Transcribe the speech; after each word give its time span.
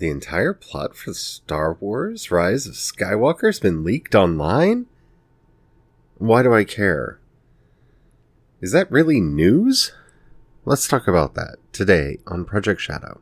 the 0.00 0.08
entire 0.10 0.54
plot 0.54 0.96
for 0.96 1.12
Star 1.12 1.74
Wars 1.74 2.30
Rise 2.30 2.66
of 2.66 2.72
Skywalker 2.72 3.48
has 3.48 3.60
been 3.60 3.84
leaked 3.84 4.14
online? 4.14 4.86
Why 6.16 6.42
do 6.42 6.54
I 6.54 6.64
care? 6.64 7.20
Is 8.62 8.72
that 8.72 8.90
really 8.90 9.20
news? 9.20 9.92
Let's 10.64 10.88
talk 10.88 11.06
about 11.06 11.34
that 11.34 11.56
today 11.72 12.18
on 12.26 12.46
Project 12.46 12.80
Shadow. 12.80 13.20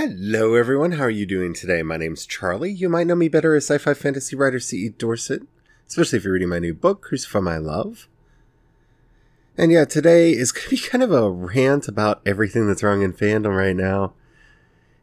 Hello, 0.00 0.54
everyone. 0.54 0.92
How 0.92 1.02
are 1.02 1.10
you 1.10 1.26
doing 1.26 1.52
today? 1.52 1.82
My 1.82 1.96
name's 1.96 2.24
Charlie. 2.24 2.70
You 2.70 2.88
might 2.88 3.08
know 3.08 3.16
me 3.16 3.26
better 3.26 3.56
as 3.56 3.68
sci 3.68 3.78
fi 3.78 3.94
fantasy 3.94 4.36
writer 4.36 4.60
C.E. 4.60 4.90
Dorset, 4.90 5.42
especially 5.88 6.18
if 6.18 6.24
you're 6.24 6.34
reading 6.34 6.50
my 6.50 6.60
new 6.60 6.72
book, 6.72 7.02
Crucify 7.02 7.40
My 7.40 7.56
Love. 7.56 8.06
And 9.56 9.72
yeah, 9.72 9.84
today 9.84 10.30
is 10.30 10.52
going 10.52 10.66
to 10.66 10.70
be 10.70 10.78
kind 10.78 11.02
of 11.02 11.10
a 11.10 11.28
rant 11.28 11.88
about 11.88 12.22
everything 12.24 12.68
that's 12.68 12.84
wrong 12.84 13.02
in 13.02 13.12
fandom 13.12 13.56
right 13.56 13.74
now. 13.74 14.12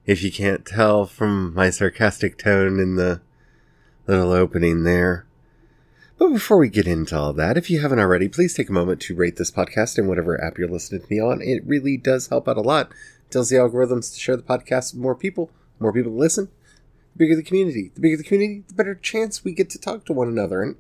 If 0.05 0.23
you 0.23 0.31
can't 0.31 0.65
tell 0.65 1.05
from 1.05 1.53
my 1.53 1.71
sarcastic 1.71 2.37
tone 2.37 2.79
in 2.79 2.95
the 2.95 3.19
little 4.07 4.31
opening 4.31 4.83
there. 4.83 5.25
But 6.17 6.29
before 6.29 6.57
we 6.57 6.69
get 6.69 6.87
into 6.87 7.17
all 7.17 7.33
that, 7.33 7.57
if 7.57 7.69
you 7.69 7.81
haven't 7.81 7.99
already, 7.99 8.29
please 8.29 8.53
take 8.53 8.69
a 8.69 8.73
moment 8.73 9.01
to 9.01 9.15
rate 9.15 9.35
this 9.35 9.51
podcast 9.51 9.97
in 9.97 10.07
whatever 10.07 10.41
app 10.41 10.57
you're 10.57 10.69
listening 10.69 11.01
to 11.01 11.07
me 11.13 11.19
on. 11.19 11.41
It 11.41 11.67
really 11.67 11.97
does 11.97 12.27
help 12.27 12.47
out 12.47 12.55
a 12.55 12.61
lot. 12.61 12.93
Tells 13.29 13.49
the 13.49 13.57
algorithms 13.57 14.13
to 14.13 14.19
share 14.19 14.37
the 14.37 14.43
podcast 14.43 14.93
with 14.93 15.01
more 15.01 15.15
people, 15.15 15.51
more 15.79 15.93
people 15.93 16.11
to 16.11 16.17
listen. 16.17 16.49
The 17.13 17.19
bigger 17.19 17.35
the 17.35 17.43
community, 17.43 17.91
the 17.93 18.01
bigger 18.01 18.17
the 18.17 18.23
community, 18.23 18.63
the 18.67 18.73
better 18.73 18.95
chance 18.95 19.43
we 19.43 19.53
get 19.53 19.69
to 19.71 19.79
talk 19.79 20.05
to 20.05 20.13
one 20.13 20.27
another. 20.27 20.61
And 20.61 20.75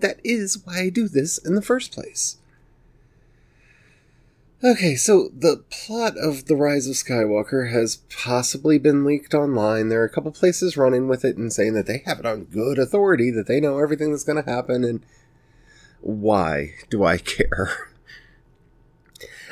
that 0.00 0.20
is 0.24 0.64
why 0.64 0.80
I 0.80 0.90
do 0.90 1.08
this 1.08 1.38
in 1.38 1.54
the 1.54 1.62
first 1.62 1.92
place. 1.92 2.38
Okay, 4.64 4.96
so 4.96 5.28
the 5.36 5.62
plot 5.68 6.16
of 6.16 6.46
The 6.46 6.56
Rise 6.56 6.86
of 6.86 6.94
Skywalker 6.94 7.70
has 7.70 7.96
possibly 8.08 8.78
been 8.78 9.04
leaked 9.04 9.34
online. 9.34 9.90
There 9.90 10.00
are 10.00 10.06
a 10.06 10.10
couple 10.10 10.32
places 10.32 10.78
running 10.78 11.08
with 11.08 11.26
it 11.26 11.36
and 11.36 11.52
saying 11.52 11.74
that 11.74 11.86
they 11.86 12.02
have 12.06 12.18
it 12.18 12.26
on 12.26 12.44
good 12.44 12.78
authority, 12.78 13.30
that 13.32 13.46
they 13.46 13.60
know 13.60 13.78
everything 13.78 14.10
that's 14.10 14.24
going 14.24 14.42
to 14.42 14.50
happen, 14.50 14.82
and 14.82 15.04
why 16.00 16.72
do 16.88 17.04
I 17.04 17.18
care? 17.18 17.90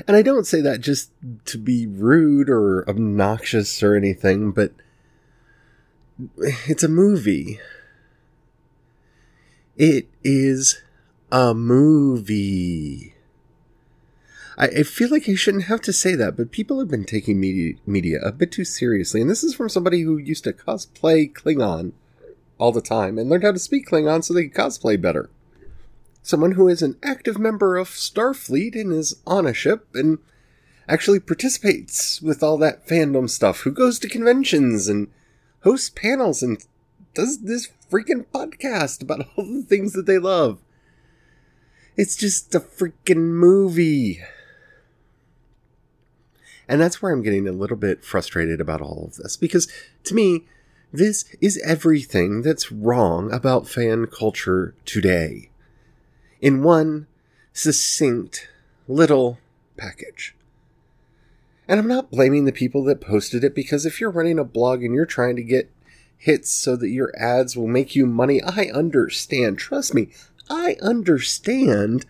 And 0.07 0.17
I 0.17 0.23
don't 0.23 0.47
say 0.47 0.61
that 0.61 0.81
just 0.81 1.11
to 1.47 1.59
be 1.59 1.87
rude 1.87 2.49
or 2.49 2.89
obnoxious 2.89 3.83
or 3.83 3.95
anything, 3.95 4.51
but 4.51 4.73
it's 6.39 6.83
a 6.83 6.89
movie. 6.89 7.61
It 9.77 10.09
is 10.23 10.83
a 11.31 11.55
movie. 11.55 13.15
I, 14.57 14.67
I 14.67 14.83
feel 14.83 15.11
like 15.11 15.29
I 15.29 15.35
shouldn't 15.35 15.65
have 15.65 15.81
to 15.83 15.93
say 15.93 16.15
that, 16.15 16.37
but 16.37 16.53
people 16.53 16.79
have 16.79 16.89
been 16.89 17.05
taking 17.05 17.41
media, 17.41 17.75
media 17.87 18.21
a 18.23 18.33
bit 18.33 18.53
too 18.53 18.65
seriously. 18.65 19.21
And 19.21 19.29
this 19.29 19.43
is 19.45 19.55
from 19.55 19.69
somebody 19.69 20.03
who 20.03 20.17
used 20.17 20.45
to 20.45 20.53
cosplay 20.53 21.33
Klingon 21.33 21.93
all 22.59 22.73
the 22.73 22.81
time 22.81 23.19
and 23.19 23.29
learned 23.29 23.45
how 23.45 23.53
to 23.53 23.59
speak 23.59 23.89
Klingon 23.89 24.23
so 24.23 24.33
they 24.33 24.49
could 24.49 24.61
cosplay 24.61 25.01
better. 25.01 25.31
Someone 26.25 26.53
who 26.53 26.69
is 26.69 26.81
an 26.81 26.97
active 27.03 27.39
member 27.39 27.77
of 27.77 27.91
Starfleet 27.91 28.75
and 28.75 28.95
is 28.95 29.15
on 29.27 29.47
a 29.47 29.53
ship 29.53 29.89
and 29.93 30.21
actually 30.89 31.21
participates 31.21 32.23
with 32.23 32.43
all 32.43 32.57
that 32.57 32.89
fandom 32.89 33.29
stuff, 33.29 33.61
who 33.61 33.71
goes 33.71 33.99
to 33.99 34.09
conventions 34.09 34.89
and 34.89 35.09
hosts 35.65 35.91
panels 35.91 36.43
and 36.43 36.65
does 37.13 37.43
this 37.43 37.69
freaking 37.91 38.25
podcast 38.33 39.03
about 39.03 39.29
all 39.37 39.45
the 39.45 39.67
things 39.69 39.93
that 39.93 40.07
they 40.07 40.17
love. 40.17 40.61
It's 41.95 42.17
just 42.17 42.55
a 42.55 42.61
freaking 42.61 43.33
movie. 43.35 44.23
And 46.67 46.81
that's 46.81 47.03
where 47.03 47.13
I'm 47.13 47.23
getting 47.23 47.47
a 47.47 47.53
little 47.53 47.77
bit 47.77 48.03
frustrated 48.03 48.63
about 48.63 48.81
all 48.81 49.05
of 49.05 49.17
this 49.17 49.37
because 49.37 49.71
to 50.05 50.15
me, 50.15 50.47
this 50.91 51.27
is 51.43 51.61
everything 51.67 52.41
that's 52.41 52.73
wrong 52.73 53.31
about 53.31 53.69
fan 53.69 54.07
culture 54.07 54.75
today 54.87 55.51
in 56.45 56.63
one 56.63 57.07
succinct 57.55 58.51
little 58.87 59.39
package. 59.79 60.37
And 61.67 61.81
I'm 61.81 61.89
not 61.89 62.11
blaming 62.11 62.45
the 62.45 62.53
people 62.53 62.85
that 62.85 63.01
posted 63.01 63.43
it 63.43 63.55
because 63.55 63.87
if 63.87 63.99
you're 63.99 64.11
running 64.11 64.39
a 64.39 64.45
blog 64.45 64.83
and 64.83 64.95
you're 64.95 65.07
trying 65.07 65.37
to 65.37 65.43
get 65.43 65.73
hits 66.19 66.53
so 66.53 66.77
that 66.77 66.91
your 66.91 67.11
ads 67.19 67.57
will 67.57 67.67
make 67.67 67.97
you 67.97 68.05
money, 68.05 68.43
I 68.43 68.67
understand. 68.67 69.59
Trust 69.59 69.95
me, 69.95 70.11
I 70.51 70.77
understand 70.83 72.05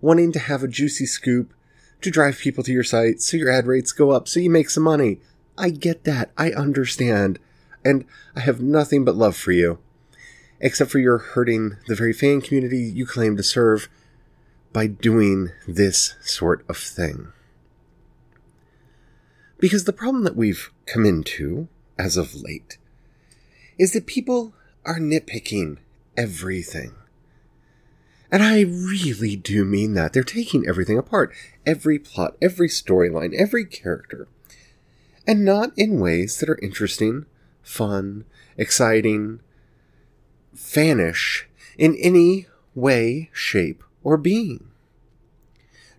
wanting 0.00 0.30
to 0.32 0.38
have 0.38 0.62
a 0.62 0.68
juicy 0.68 1.06
scoop 1.06 1.52
to 2.00 2.12
drive 2.12 2.38
people 2.38 2.62
to 2.62 2.72
your 2.72 2.84
site 2.84 3.20
so 3.20 3.36
your 3.36 3.50
ad 3.50 3.66
rates 3.66 3.90
go 3.90 4.12
up 4.12 4.28
so 4.28 4.38
you 4.38 4.50
make 4.50 4.70
some 4.70 4.84
money. 4.84 5.18
I 5.58 5.70
get 5.70 6.04
that. 6.04 6.30
I 6.38 6.52
understand. 6.52 7.40
And 7.84 8.04
I 8.36 8.40
have 8.40 8.60
nothing 8.60 9.04
but 9.04 9.16
love 9.16 9.34
for 9.34 9.50
you. 9.50 9.80
Except 10.62 10.90
for 10.90 11.00
you're 11.00 11.18
hurting 11.18 11.76
the 11.88 11.94
very 11.94 12.12
fan 12.12 12.40
community 12.40 12.78
you 12.78 13.04
claim 13.04 13.36
to 13.36 13.42
serve 13.42 13.88
by 14.72 14.86
doing 14.86 15.50
this 15.68 16.14
sort 16.22 16.64
of 16.68 16.78
thing. 16.78 17.32
Because 19.58 19.84
the 19.84 19.92
problem 19.92 20.24
that 20.24 20.36
we've 20.36 20.72
come 20.86 21.04
into 21.04 21.68
as 21.98 22.16
of 22.16 22.34
late 22.34 22.78
is 23.78 23.92
that 23.92 24.06
people 24.06 24.54
are 24.84 24.98
nitpicking 24.98 25.78
everything. 26.16 26.94
And 28.30 28.42
I 28.42 28.62
really 28.62 29.36
do 29.36 29.64
mean 29.64 29.92
that. 29.94 30.12
They're 30.12 30.22
taking 30.22 30.66
everything 30.66 30.96
apart. 30.96 31.34
Every 31.66 31.98
plot, 31.98 32.36
every 32.40 32.68
storyline, 32.68 33.34
every 33.34 33.66
character. 33.66 34.26
And 35.26 35.44
not 35.44 35.72
in 35.76 36.00
ways 36.00 36.38
that 36.38 36.48
are 36.48 36.58
interesting, 36.62 37.26
fun, 37.62 38.24
exciting, 38.56 39.40
fanish 40.56 41.44
in 41.78 41.96
any 41.96 42.46
way, 42.74 43.30
shape, 43.32 43.82
or 44.02 44.16
being. 44.16 44.68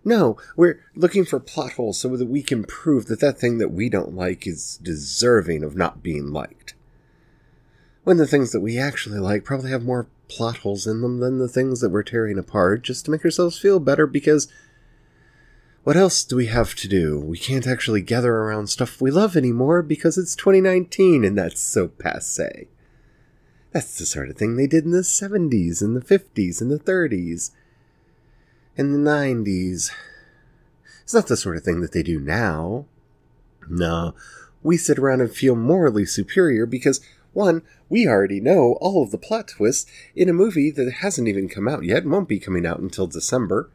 No, 0.04 0.36
we're 0.54 0.80
looking 0.94 1.24
for 1.24 1.40
plot 1.40 1.72
holes 1.72 1.98
so 1.98 2.14
that 2.16 2.28
we 2.28 2.42
can 2.42 2.64
prove 2.64 3.06
that 3.06 3.20
that 3.20 3.38
thing 3.38 3.58
that 3.58 3.72
we 3.72 3.88
don't 3.88 4.14
like 4.14 4.46
is 4.46 4.78
deserving 4.82 5.64
of 5.64 5.76
not 5.76 6.02
being 6.02 6.30
liked. 6.30 6.74
When 8.04 8.18
the 8.18 8.26
things 8.26 8.52
that 8.52 8.60
we 8.60 8.78
actually 8.78 9.18
like 9.18 9.44
probably 9.44 9.70
have 9.70 9.82
more 9.82 10.08
plot 10.28 10.58
holes 10.58 10.86
in 10.86 11.00
them 11.00 11.20
than 11.20 11.38
the 11.38 11.48
things 11.48 11.80
that 11.80 11.88
we're 11.88 12.02
tearing 12.02 12.38
apart 12.38 12.82
just 12.82 13.06
to 13.06 13.10
make 13.10 13.24
ourselves 13.24 13.58
feel 13.58 13.80
better 13.80 14.06
because 14.06 14.48
what 15.84 15.96
else 15.96 16.24
do 16.24 16.36
we 16.36 16.46
have 16.46 16.74
to 16.76 16.88
do? 16.88 17.18
We 17.20 17.38
can't 17.38 17.66
actually 17.66 18.02
gather 18.02 18.34
around 18.34 18.68
stuff 18.68 19.00
we 19.00 19.10
love 19.10 19.36
anymore 19.36 19.82
because 19.82 20.18
it's 20.18 20.36
2019 20.36 21.24
and 21.24 21.36
that's 21.36 21.60
so 21.60 21.88
passe. 21.88 22.68
That's 23.74 23.98
the 23.98 24.06
sort 24.06 24.30
of 24.30 24.36
thing 24.36 24.54
they 24.54 24.68
did 24.68 24.84
in 24.84 24.92
the 24.92 24.98
70s 24.98 25.82
and 25.82 25.96
the 25.96 26.00
50s 26.00 26.60
and 26.60 26.70
the 26.70 26.78
30s 26.78 27.50
and 28.78 28.94
the 28.94 29.10
90s. 29.10 29.90
It's 31.02 31.12
not 31.12 31.26
the 31.26 31.36
sort 31.36 31.56
of 31.56 31.64
thing 31.64 31.80
that 31.80 31.90
they 31.90 32.04
do 32.04 32.20
now. 32.20 32.86
No, 33.68 34.14
we 34.62 34.76
sit 34.76 34.96
around 34.96 35.22
and 35.22 35.34
feel 35.34 35.56
morally 35.56 36.06
superior 36.06 36.66
because, 36.66 37.00
one, 37.32 37.62
we 37.88 38.06
already 38.06 38.38
know 38.38 38.78
all 38.80 39.02
of 39.02 39.10
the 39.10 39.18
plot 39.18 39.48
twists 39.48 39.90
in 40.14 40.28
a 40.28 40.32
movie 40.32 40.70
that 40.70 41.00
hasn't 41.00 41.26
even 41.26 41.48
come 41.48 41.66
out 41.66 41.82
yet, 41.82 42.06
won't 42.06 42.28
be 42.28 42.38
coming 42.38 42.64
out 42.64 42.78
until 42.78 43.08
December. 43.08 43.70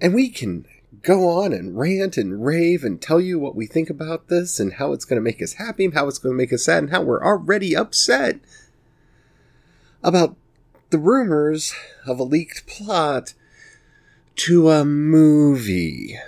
And 0.00 0.14
we 0.14 0.28
can 0.28 0.66
go 1.00 1.28
on 1.28 1.52
and 1.52 1.78
rant 1.78 2.16
and 2.16 2.44
rave 2.44 2.84
and 2.84 3.00
tell 3.00 3.20
you 3.20 3.38
what 3.38 3.56
we 3.56 3.66
think 3.66 3.88
about 3.88 4.28
this 4.28 4.60
and 4.60 4.74
how 4.74 4.92
it's 4.92 5.04
going 5.04 5.16
to 5.16 5.24
make 5.24 5.40
us 5.40 5.54
happy 5.54 5.84
and 5.84 5.94
how 5.94 6.06
it's 6.06 6.18
going 6.18 6.34
to 6.34 6.36
make 6.36 6.52
us 6.52 6.64
sad 6.64 6.84
and 6.84 6.90
how 6.90 7.02
we're 7.02 7.24
already 7.24 7.74
upset 7.74 8.40
about 10.02 10.36
the 10.90 10.98
rumors 10.98 11.74
of 12.06 12.20
a 12.20 12.24
leaked 12.24 12.66
plot 12.66 13.34
to 14.36 14.70
a 14.70 14.84
movie. 14.84 16.18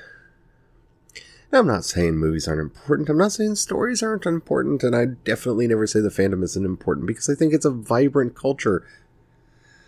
Now, 1.53 1.61
I'm 1.61 1.67
not 1.69 1.85
saying 1.85 2.17
movies 2.17 2.49
aren't 2.49 2.61
important. 2.61 3.09
I'm 3.09 3.19
not 3.19 3.31
saying 3.31 3.55
stories 3.55 4.03
aren't 4.03 4.27
important. 4.27 4.83
And 4.83 4.97
I 4.97 5.05
definitely 5.05 5.69
never 5.69 5.87
say 5.87 6.01
the 6.01 6.09
fandom 6.09 6.43
isn't 6.43 6.65
important 6.65 7.07
because 7.07 7.29
I 7.29 7.35
think 7.35 7.55
it's 7.55 7.65
a 7.65 7.71
vibrant 7.71 8.35
culture. 8.35 8.85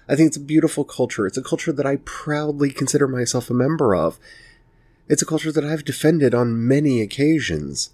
I 0.08 0.14
think 0.14 0.28
it's 0.28 0.36
a 0.36 0.40
beautiful 0.40 0.84
culture. 0.84 1.26
It's 1.26 1.36
a 1.36 1.42
culture 1.42 1.72
that 1.72 1.86
I 1.86 1.96
proudly 2.04 2.70
consider 2.70 3.08
myself 3.08 3.50
a 3.50 3.54
member 3.54 3.96
of. 3.96 4.20
It's 5.08 5.22
a 5.22 5.26
culture 5.26 5.52
that 5.52 5.64
I've 5.64 5.84
defended 5.84 6.34
on 6.34 6.66
many 6.66 7.00
occasions. 7.00 7.90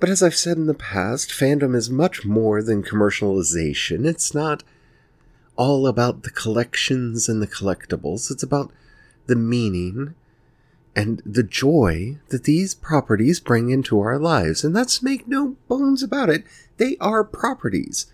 But 0.00 0.10
as 0.10 0.22
I've 0.22 0.34
said 0.34 0.56
in 0.56 0.66
the 0.66 0.74
past, 0.74 1.30
fandom 1.30 1.76
is 1.76 1.88
much 1.88 2.24
more 2.24 2.60
than 2.62 2.82
commercialization. 2.82 4.04
It's 4.04 4.34
not 4.34 4.64
all 5.54 5.86
about 5.86 6.24
the 6.24 6.30
collections 6.30 7.28
and 7.28 7.40
the 7.40 7.46
collectibles. 7.46 8.30
It's 8.30 8.42
about 8.42 8.72
the 9.26 9.36
meaning 9.36 10.14
and 10.96 11.22
the 11.24 11.44
joy 11.44 12.18
that 12.28 12.44
these 12.44 12.74
properties 12.74 13.38
bring 13.38 13.70
into 13.70 14.00
our 14.00 14.18
lives. 14.18 14.64
And 14.64 14.74
let's 14.74 15.02
make 15.02 15.28
no 15.28 15.56
bones 15.68 16.02
about 16.02 16.28
it. 16.28 16.44
They 16.78 16.96
are 17.00 17.22
properties. 17.22 18.06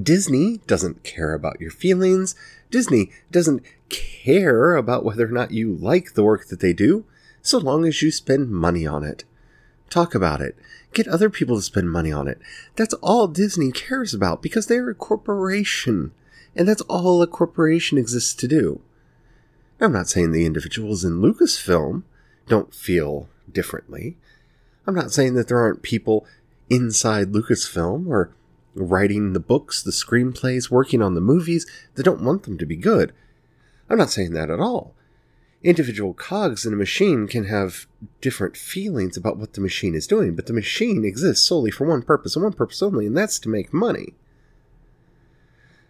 Disney 0.00 0.60
doesn't 0.66 1.04
care 1.04 1.34
about 1.34 1.60
your 1.60 1.70
feelings. 1.70 2.34
Disney 2.70 3.10
doesn't 3.30 3.62
care 3.88 4.76
about 4.76 5.04
whether 5.04 5.26
or 5.26 5.32
not 5.32 5.50
you 5.50 5.74
like 5.74 6.14
the 6.14 6.22
work 6.22 6.48
that 6.48 6.60
they 6.60 6.72
do, 6.72 7.04
so 7.42 7.58
long 7.58 7.84
as 7.84 8.02
you 8.02 8.10
spend 8.10 8.50
money 8.50 8.86
on 8.86 9.04
it. 9.04 9.24
Talk 9.90 10.14
about 10.14 10.40
it. 10.40 10.56
Get 10.92 11.08
other 11.08 11.30
people 11.30 11.56
to 11.56 11.62
spend 11.62 11.90
money 11.90 12.12
on 12.12 12.28
it. 12.28 12.38
That's 12.76 12.94
all 12.94 13.28
Disney 13.28 13.72
cares 13.72 14.12
about 14.12 14.42
because 14.42 14.66
they're 14.66 14.90
a 14.90 14.94
corporation. 14.94 16.12
And 16.54 16.68
that's 16.68 16.82
all 16.82 17.22
a 17.22 17.26
corporation 17.26 17.98
exists 17.98 18.34
to 18.34 18.48
do. 18.48 18.80
I'm 19.80 19.92
not 19.92 20.08
saying 20.08 20.32
the 20.32 20.46
individuals 20.46 21.04
in 21.04 21.20
Lucasfilm 21.20 22.02
don't 22.48 22.74
feel 22.74 23.28
differently. 23.50 24.16
I'm 24.86 24.94
not 24.94 25.12
saying 25.12 25.34
that 25.34 25.48
there 25.48 25.58
aren't 25.58 25.82
people 25.82 26.26
inside 26.68 27.32
Lucasfilm 27.32 28.08
or 28.08 28.32
writing 28.74 29.32
the 29.32 29.40
books, 29.40 29.82
the 29.82 29.90
screenplays, 29.90 30.70
working 30.70 31.02
on 31.02 31.14
the 31.14 31.20
movies 31.20 31.66
that 31.94 32.02
don't 32.02 32.22
want 32.22 32.44
them 32.44 32.58
to 32.58 32.66
be 32.66 32.76
good. 32.76 33.12
I'm 33.88 33.98
not 33.98 34.10
saying 34.10 34.32
that 34.32 34.50
at 34.50 34.60
all. 34.60 34.94
Individual 35.62 36.14
cogs 36.14 36.64
in 36.64 36.72
a 36.72 36.76
machine 36.76 37.26
can 37.26 37.46
have 37.46 37.86
different 38.20 38.56
feelings 38.56 39.16
about 39.16 39.38
what 39.38 39.54
the 39.54 39.60
machine 39.60 39.94
is 39.94 40.06
doing, 40.06 40.36
but 40.36 40.46
the 40.46 40.52
machine 40.52 41.04
exists 41.04 41.44
solely 41.44 41.70
for 41.70 41.86
one 41.86 42.02
purpose 42.02 42.36
and 42.36 42.44
one 42.44 42.52
purpose 42.52 42.82
only, 42.82 43.06
and 43.06 43.16
that's 43.16 43.40
to 43.40 43.48
make 43.48 43.72
money. 43.72 44.14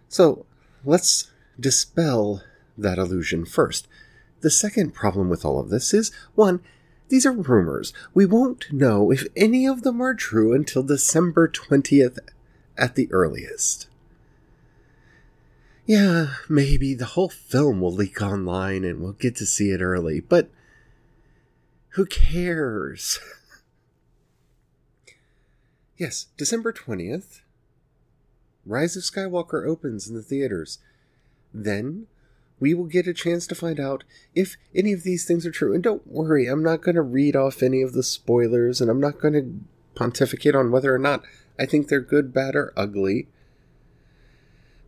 So 0.08 0.46
let's 0.84 1.30
dispel 1.60 2.42
that 2.78 2.98
illusion 2.98 3.44
first. 3.44 3.88
The 4.40 4.50
second 4.50 4.94
problem 4.94 5.28
with 5.28 5.44
all 5.44 5.60
of 5.60 5.68
this 5.68 5.92
is 5.92 6.12
one, 6.34 6.60
these 7.08 7.26
are 7.26 7.32
rumors. 7.32 7.92
We 8.14 8.24
won't 8.24 8.72
know 8.72 9.10
if 9.10 9.26
any 9.36 9.66
of 9.66 9.82
them 9.82 10.00
are 10.00 10.14
true 10.14 10.54
until 10.54 10.82
December 10.82 11.48
20th 11.48 12.18
at 12.76 12.94
the 12.94 13.10
earliest. 13.12 13.87
Yeah, 15.88 16.34
maybe 16.50 16.92
the 16.92 17.06
whole 17.06 17.30
film 17.30 17.80
will 17.80 17.94
leak 17.94 18.20
online 18.20 18.84
and 18.84 19.00
we'll 19.00 19.12
get 19.12 19.34
to 19.36 19.46
see 19.46 19.70
it 19.70 19.80
early, 19.80 20.20
but 20.20 20.50
who 21.92 22.04
cares? 22.04 23.18
yes, 25.96 26.26
December 26.36 26.74
20th, 26.74 27.40
Rise 28.66 28.98
of 28.98 29.02
Skywalker 29.02 29.66
opens 29.66 30.06
in 30.06 30.14
the 30.14 30.20
theaters. 30.20 30.78
Then 31.54 32.06
we 32.60 32.74
will 32.74 32.84
get 32.84 33.06
a 33.06 33.14
chance 33.14 33.46
to 33.46 33.54
find 33.54 33.80
out 33.80 34.04
if 34.34 34.58
any 34.74 34.92
of 34.92 35.04
these 35.04 35.24
things 35.24 35.46
are 35.46 35.50
true. 35.50 35.72
And 35.72 35.82
don't 35.82 36.06
worry, 36.06 36.48
I'm 36.48 36.62
not 36.62 36.82
going 36.82 36.96
to 36.96 37.02
read 37.02 37.34
off 37.34 37.62
any 37.62 37.80
of 37.80 37.94
the 37.94 38.02
spoilers 38.02 38.82
and 38.82 38.90
I'm 38.90 39.00
not 39.00 39.22
going 39.22 39.32
to 39.32 39.54
pontificate 39.94 40.54
on 40.54 40.70
whether 40.70 40.94
or 40.94 40.98
not 40.98 41.24
I 41.58 41.64
think 41.64 41.88
they're 41.88 42.02
good, 42.02 42.34
bad, 42.34 42.54
or 42.54 42.74
ugly. 42.76 43.28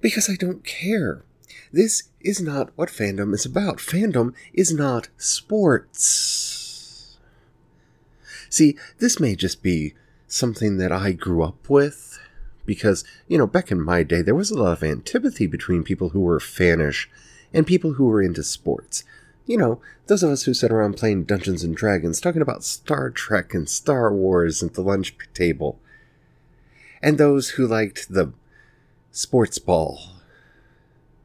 Because 0.01 0.31
I 0.31 0.37
don't 0.37 0.65
care. 0.65 1.25
This 1.73 2.05
is 2.21 2.41
not 2.41 2.71
what 2.77 2.89
fandom 2.89 3.35
is 3.35 3.47
about. 3.47 3.79
Fandom 3.79 4.35
is 4.53 4.73
not 4.73 5.09
sports. 5.17 7.17
See, 8.49 8.77
this 8.99 9.21
may 9.21 9.37
just 9.37 9.63
be 9.63 9.95
something 10.27 10.79
that 10.79 10.93
I 10.93 11.13
grew 11.13 11.43
up 11.43 11.69
with 11.69 12.19
because, 12.67 13.05
you 13.29 13.39
know, 13.39 13.47
back 13.47 13.71
in 13.71 13.81
my 13.81 14.03
day, 14.03 14.23
there 14.23 14.35
was 14.35 14.51
a 14.51 14.59
lot 14.59 14.73
of 14.73 14.83
antipathy 14.83 15.47
between 15.47 15.85
people 15.85 16.11
who 16.11 16.21
were 16.21 16.41
fanish 16.41 17.09
and 17.53 17.67
people 17.67 17.95
who 17.95 18.07
were 18.07 18.23
into 18.23 18.43
sports. 18.43 19.05
You 19.47 19.57
know, 19.57 19.81
those 20.07 20.23
of 20.23 20.31
us 20.31 20.45
who 20.45 20.55
sat 20.55 20.71
around 20.71 20.97
playing 20.97 21.25
Dungeons 21.25 21.65
and 21.65 21.77
Dragons, 21.77 22.21
talking 22.21 22.43
about 22.43 22.65
Star 22.65 23.11
Trek 23.11 23.55
and 23.55 23.69
Star 23.69 24.13
Wars 24.13 24.63
at 24.63 24.75
the 24.75 24.83
lunch 24.83 25.17
table 25.35 25.79
and 27.03 27.19
those 27.19 27.51
who 27.51 27.67
liked 27.67 28.13
the 28.13 28.33
sports 29.11 29.59
ball 29.59 30.01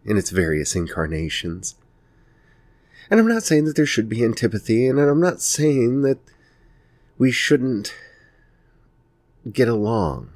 in 0.04 0.18
its 0.18 0.30
various 0.30 0.76
incarnations. 0.76 1.76
And 3.10 3.20
I'm 3.20 3.28
not 3.28 3.44
saying 3.44 3.66
that 3.66 3.76
there 3.76 3.86
should 3.86 4.10
be 4.10 4.24
antipathy, 4.24 4.88
and 4.88 5.00
I'm 5.00 5.20
not 5.20 5.42
saying 5.42 6.02
that 6.02 6.18
we 7.18 7.32
shouldn't 7.32 7.96
get 9.52 9.68
along. 9.68 10.30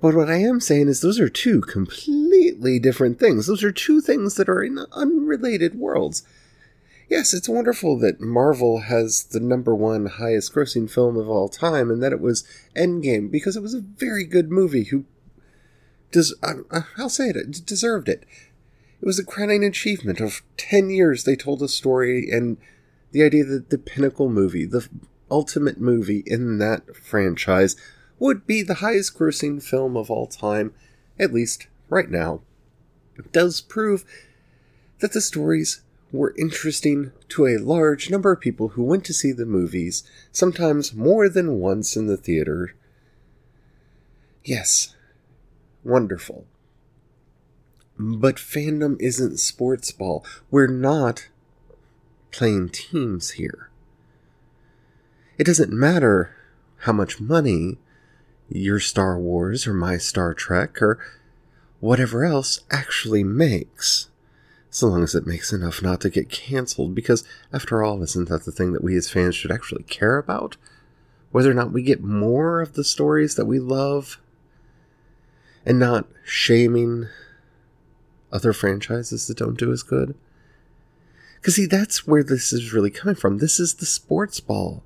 But 0.00 0.14
what 0.14 0.28
I 0.28 0.36
am 0.36 0.60
saying 0.60 0.88
is 0.88 1.00
those 1.00 1.20
are 1.20 1.28
two 1.28 1.60
completely 1.60 2.78
different 2.78 3.18
things. 3.18 3.46
Those 3.46 3.62
are 3.62 3.72
two 3.72 4.00
things 4.00 4.34
that 4.34 4.48
are 4.48 4.62
in 4.62 4.78
unrelated 4.92 5.74
worlds 5.76 6.24
yes, 7.12 7.34
it's 7.34 7.48
wonderful 7.48 7.98
that 7.98 8.22
Marvel 8.22 8.80
has 8.80 9.24
the 9.24 9.38
number 9.38 9.74
one 9.74 10.06
highest 10.06 10.54
grossing 10.54 10.90
film 10.90 11.18
of 11.18 11.28
all 11.28 11.46
time 11.46 11.90
and 11.90 12.02
that 12.02 12.10
it 12.10 12.22
was 12.22 12.42
Endgame 12.74 13.30
because 13.30 13.54
it 13.54 13.62
was 13.62 13.74
a 13.74 13.82
very 13.82 14.24
good 14.24 14.50
movie 14.50 14.84
who 14.84 15.04
does 16.12 16.34
uh, 16.42 16.54
uh, 16.70 16.82
I'll 16.96 17.08
say 17.08 17.28
it, 17.30 17.36
it 17.36 17.66
deserved 17.66 18.08
it. 18.08 18.24
It 19.00 19.06
was 19.06 19.18
a 19.18 19.24
crowning 19.24 19.64
achievement 19.64 20.20
of 20.20 20.42
10 20.58 20.90
years 20.90 21.24
they 21.24 21.34
told 21.34 21.60
a 21.60 21.68
story 21.68 22.30
and 22.30 22.56
the 23.10 23.24
idea 23.24 23.44
that 23.44 23.70
the 23.70 23.78
pinnacle 23.78 24.28
movie, 24.28 24.64
the 24.64 24.88
ultimate 25.30 25.80
movie 25.80 26.22
in 26.26 26.58
that 26.58 26.94
franchise 26.94 27.74
would 28.18 28.46
be 28.46 28.62
the 28.62 28.74
highest 28.74 29.18
grossing 29.18 29.62
film 29.62 29.96
of 29.96 30.10
all 30.10 30.26
time, 30.26 30.72
at 31.18 31.32
least 31.32 31.66
right 31.88 32.10
now, 32.10 32.40
does 33.32 33.60
prove 33.60 34.04
that 35.00 35.12
the 35.12 35.20
stories 35.20 35.82
were 36.12 36.34
interesting 36.38 37.10
to 37.28 37.46
a 37.46 37.58
large 37.58 38.10
number 38.10 38.32
of 38.32 38.40
people 38.40 38.68
who 38.68 38.82
went 38.84 39.04
to 39.06 39.14
see 39.14 39.32
the 39.32 39.46
movies, 39.46 40.04
sometimes 40.30 40.94
more 40.94 41.28
than 41.28 41.58
once 41.58 41.96
in 41.96 42.06
the 42.06 42.16
theater. 42.16 42.74
Yes, 44.44 44.94
wonderful. 45.84 46.46
But 47.98 48.36
fandom 48.36 48.96
isn't 49.00 49.38
sports 49.38 49.90
ball. 49.92 50.24
We're 50.50 50.66
not 50.66 51.28
playing 52.30 52.70
teams 52.70 53.32
here. 53.32 53.70
It 55.38 55.44
doesn't 55.44 55.72
matter 55.72 56.34
how 56.78 56.92
much 56.92 57.20
money 57.20 57.78
your 58.48 58.80
Star 58.80 59.18
Wars 59.18 59.66
or 59.66 59.74
my 59.74 59.98
Star 59.98 60.34
Trek 60.34 60.80
or 60.82 60.98
whatever 61.80 62.24
else 62.24 62.60
actually 62.70 63.24
makes 63.24 64.08
so 64.72 64.86
long 64.86 65.02
as 65.02 65.14
it 65.14 65.26
makes 65.26 65.52
enough 65.52 65.82
not 65.82 66.00
to 66.00 66.08
get 66.08 66.30
cancelled, 66.30 66.94
because 66.94 67.24
after 67.52 67.82
all, 67.82 68.02
isn't 68.02 68.30
that 68.30 68.46
the 68.46 68.50
thing 68.50 68.72
that 68.72 68.82
we 68.82 68.96
as 68.96 69.10
fans 69.10 69.34
should 69.34 69.50
actually 69.52 69.82
care 69.82 70.16
about? 70.16 70.56
Whether 71.30 71.50
or 71.50 71.54
not 71.54 71.72
we 71.72 71.82
get 71.82 72.02
more 72.02 72.62
of 72.62 72.72
the 72.72 72.82
stories 72.82 73.34
that 73.34 73.44
we 73.44 73.58
love, 73.58 74.18
and 75.64 75.78
not 75.78 76.06
shaming 76.24 77.08
other 78.32 78.52
franchises 78.52 79.26
that 79.26 79.36
don't 79.36 79.58
do 79.58 79.72
as 79.72 79.82
good? 79.82 80.14
Because, 81.40 81.56
see, 81.56 81.66
that's 81.66 82.06
where 82.06 82.22
this 82.22 82.52
is 82.52 82.72
really 82.72 82.90
coming 82.90 83.16
from. 83.16 83.38
This 83.38 83.58
is 83.58 83.74
the 83.74 83.86
sports 83.86 84.40
ball. 84.40 84.82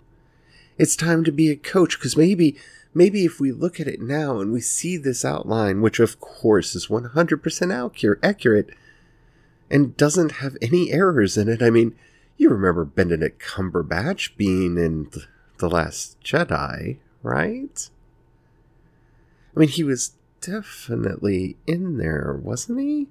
It's 0.79 0.97
time 0.97 1.23
to 1.25 1.33
be 1.33 1.51
a 1.51 1.57
coach, 1.57 1.99
because 1.99 2.17
maybe 2.17 2.57
maybe 2.95 3.27
if 3.27 3.39
we 3.39 3.53
look 3.53 3.79
at 3.79 3.87
it 3.87 4.01
now 4.01 4.41
and 4.41 4.53
we 4.53 4.61
see 4.61 4.97
this 4.97 5.23
outline, 5.23 5.83
which 5.83 6.01
of 6.01 6.19
course 6.19 6.75
is 6.75 6.87
100% 6.87 8.19
accurate, 8.23 8.71
and 9.71 9.97
doesn't 9.97 10.33
have 10.33 10.57
any 10.63 10.93
errors 10.93 11.37
in 11.37 11.49
it. 11.49 11.63
I 11.63 11.69
mean, 11.69 11.95
you 12.39 12.49
remember 12.49 12.85
Benedict 12.85 13.43
Cumberbatch 13.43 14.37
being 14.37 14.79
in 14.79 15.11
The 15.59 15.69
Last 15.69 16.19
Jedi, 16.23 16.97
right? 17.23 17.91
I 19.55 19.61
mean, 19.61 19.69
he 19.69 19.85
was 19.85 20.13
definitely 20.47 21.57
in 21.67 21.99
there, 21.99 22.39
wasn't 22.43 22.81
he? 22.81 23.09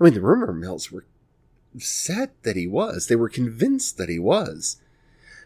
I 0.00 0.04
mean, 0.04 0.14
the 0.14 0.20
rumor 0.20 0.52
mills 0.52 0.90
were 0.90 1.04
set 1.78 2.42
that 2.42 2.56
he 2.56 2.66
was. 2.66 3.06
They 3.06 3.16
were 3.16 3.28
convinced 3.28 3.96
that 3.98 4.08
he 4.08 4.18
was. 4.18 4.78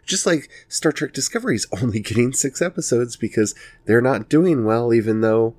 Just 0.05 0.25
like 0.25 0.49
Star 0.69 0.93
Trek 0.93 1.13
Discovery 1.13 1.57
is 1.57 1.67
only 1.71 2.01
getting 2.01 2.33
six 2.33 2.63
episodes 2.63 3.17
because 3.17 3.55
they're 3.85 4.01
not 4.01 4.29
doing 4.29 4.65
well, 4.65 4.95
even 4.95 5.21
though 5.21 5.55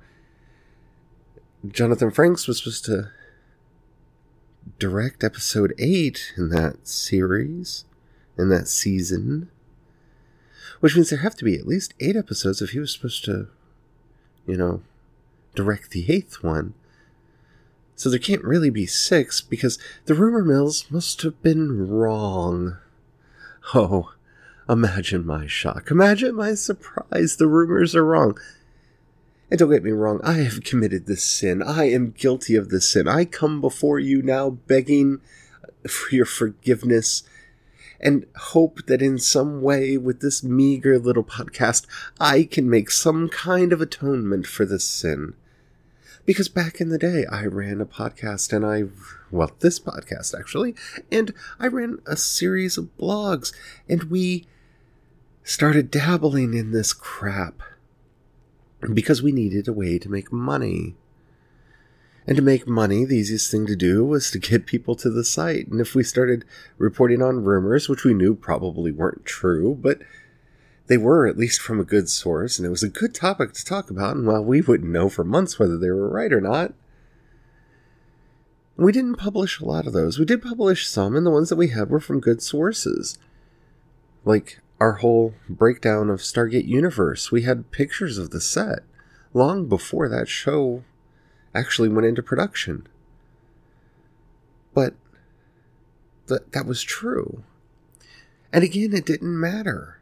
Jonathan 1.66 2.10
Frakes 2.10 2.48
was 2.48 2.58
supposed 2.58 2.84
to 2.86 3.10
direct 4.78 5.22
episode 5.22 5.74
8 5.78 6.32
in 6.36 6.48
that 6.50 6.88
series, 6.88 7.84
in 8.38 8.48
that 8.48 8.66
season. 8.66 9.50
Which 10.80 10.96
means 10.96 11.10
there 11.10 11.18
have 11.20 11.36
to 11.36 11.44
be 11.44 11.56
at 11.56 11.66
least 11.66 11.94
8 12.00 12.16
episodes 12.16 12.62
if 12.62 12.70
he 12.70 12.78
was 12.78 12.92
supposed 12.92 13.24
to, 13.26 13.48
you 14.46 14.56
know, 14.56 14.82
direct 15.54 15.90
the 15.90 16.06
8th 16.06 16.42
one. 16.42 16.74
So 17.96 18.08
there 18.08 18.18
can't 18.18 18.44
really 18.44 18.70
be 18.70 18.86
6 18.86 19.40
because 19.42 19.78
the 20.06 20.14
rumor 20.14 20.42
mills 20.42 20.90
must 20.90 21.22
have 21.22 21.42
been 21.42 21.88
wrong. 21.88 22.78
Oh, 23.74 24.12
Imagine 24.70 25.26
my 25.26 25.48
shock. 25.48 25.90
Imagine 25.90 26.36
my 26.36 26.54
surprise. 26.54 27.36
The 27.36 27.48
rumors 27.48 27.96
are 27.96 28.04
wrong. 28.04 28.38
And 29.50 29.58
don't 29.58 29.72
get 29.72 29.82
me 29.82 29.90
wrong, 29.90 30.20
I 30.22 30.34
have 30.34 30.62
committed 30.62 31.06
this 31.06 31.24
sin. 31.24 31.60
I 31.60 31.90
am 31.90 32.12
guilty 32.12 32.54
of 32.54 32.68
this 32.68 32.88
sin. 32.88 33.08
I 33.08 33.24
come 33.24 33.60
before 33.60 33.98
you 33.98 34.22
now 34.22 34.50
begging 34.50 35.20
for 35.88 36.14
your 36.14 36.24
forgiveness 36.24 37.24
and 37.98 38.26
hope 38.36 38.86
that 38.86 39.02
in 39.02 39.18
some 39.18 39.60
way 39.60 39.96
with 39.96 40.20
this 40.20 40.44
meager 40.44 41.00
little 41.00 41.24
podcast, 41.24 41.84
I 42.20 42.44
can 42.44 42.70
make 42.70 42.92
some 42.92 43.28
kind 43.28 43.72
of 43.72 43.80
atonement 43.80 44.46
for 44.46 44.64
this 44.64 44.84
sin. 44.84 45.34
Because 46.30 46.48
back 46.48 46.80
in 46.80 46.90
the 46.90 46.96
day, 46.96 47.26
I 47.26 47.44
ran 47.46 47.80
a 47.80 47.84
podcast 47.84 48.52
and 48.52 48.64
I, 48.64 48.84
well, 49.32 49.50
this 49.58 49.80
podcast 49.80 50.32
actually, 50.38 50.76
and 51.10 51.34
I 51.58 51.66
ran 51.66 51.98
a 52.06 52.16
series 52.16 52.78
of 52.78 52.96
blogs 52.96 53.52
and 53.88 54.04
we 54.04 54.46
started 55.42 55.90
dabbling 55.90 56.54
in 56.54 56.70
this 56.70 56.92
crap 56.92 57.62
because 58.94 59.20
we 59.20 59.32
needed 59.32 59.66
a 59.66 59.72
way 59.72 59.98
to 59.98 60.08
make 60.08 60.32
money. 60.32 60.94
And 62.28 62.36
to 62.36 62.42
make 62.44 62.64
money, 62.64 63.04
the 63.04 63.16
easiest 63.16 63.50
thing 63.50 63.66
to 63.66 63.74
do 63.74 64.04
was 64.04 64.30
to 64.30 64.38
get 64.38 64.66
people 64.66 64.94
to 64.94 65.10
the 65.10 65.24
site. 65.24 65.66
And 65.66 65.80
if 65.80 65.96
we 65.96 66.04
started 66.04 66.44
reporting 66.78 67.22
on 67.22 67.42
rumors, 67.42 67.88
which 67.88 68.04
we 68.04 68.14
knew 68.14 68.36
probably 68.36 68.92
weren't 68.92 69.24
true, 69.24 69.76
but 69.82 69.98
they 70.90 70.98
were 70.98 71.28
at 71.28 71.38
least 71.38 71.60
from 71.60 71.78
a 71.78 71.84
good 71.84 72.08
source, 72.08 72.58
and 72.58 72.66
it 72.66 72.70
was 72.70 72.82
a 72.82 72.88
good 72.88 73.14
topic 73.14 73.52
to 73.52 73.64
talk 73.64 73.90
about, 73.90 74.16
and 74.16 74.26
while 74.26 74.42
we 74.42 74.60
wouldn't 74.60 74.90
know 74.90 75.08
for 75.08 75.22
months 75.22 75.56
whether 75.56 75.78
they 75.78 75.88
were 75.88 76.08
right 76.08 76.32
or 76.32 76.40
not, 76.40 76.72
we 78.76 78.90
didn't 78.90 79.14
publish 79.14 79.60
a 79.60 79.64
lot 79.64 79.86
of 79.86 79.92
those. 79.92 80.18
We 80.18 80.24
did 80.24 80.42
publish 80.42 80.88
some, 80.88 81.14
and 81.14 81.24
the 81.24 81.30
ones 81.30 81.48
that 81.48 81.54
we 81.54 81.68
had 81.68 81.90
were 81.90 82.00
from 82.00 82.18
good 82.18 82.42
sources. 82.42 83.18
Like 84.24 84.58
our 84.80 84.94
whole 84.94 85.34
breakdown 85.48 86.10
of 86.10 86.18
Stargate 86.18 86.66
Universe. 86.66 87.30
We 87.30 87.42
had 87.42 87.70
pictures 87.70 88.18
of 88.18 88.30
the 88.30 88.40
set 88.40 88.80
long 89.32 89.68
before 89.68 90.08
that 90.08 90.26
show 90.26 90.82
actually 91.54 91.88
went 91.88 92.08
into 92.08 92.20
production. 92.20 92.88
But 94.74 94.94
th- 96.26 96.40
that 96.50 96.66
was 96.66 96.82
true. 96.82 97.44
And 98.52 98.64
again, 98.64 98.92
it 98.92 99.06
didn't 99.06 99.38
matter. 99.38 99.99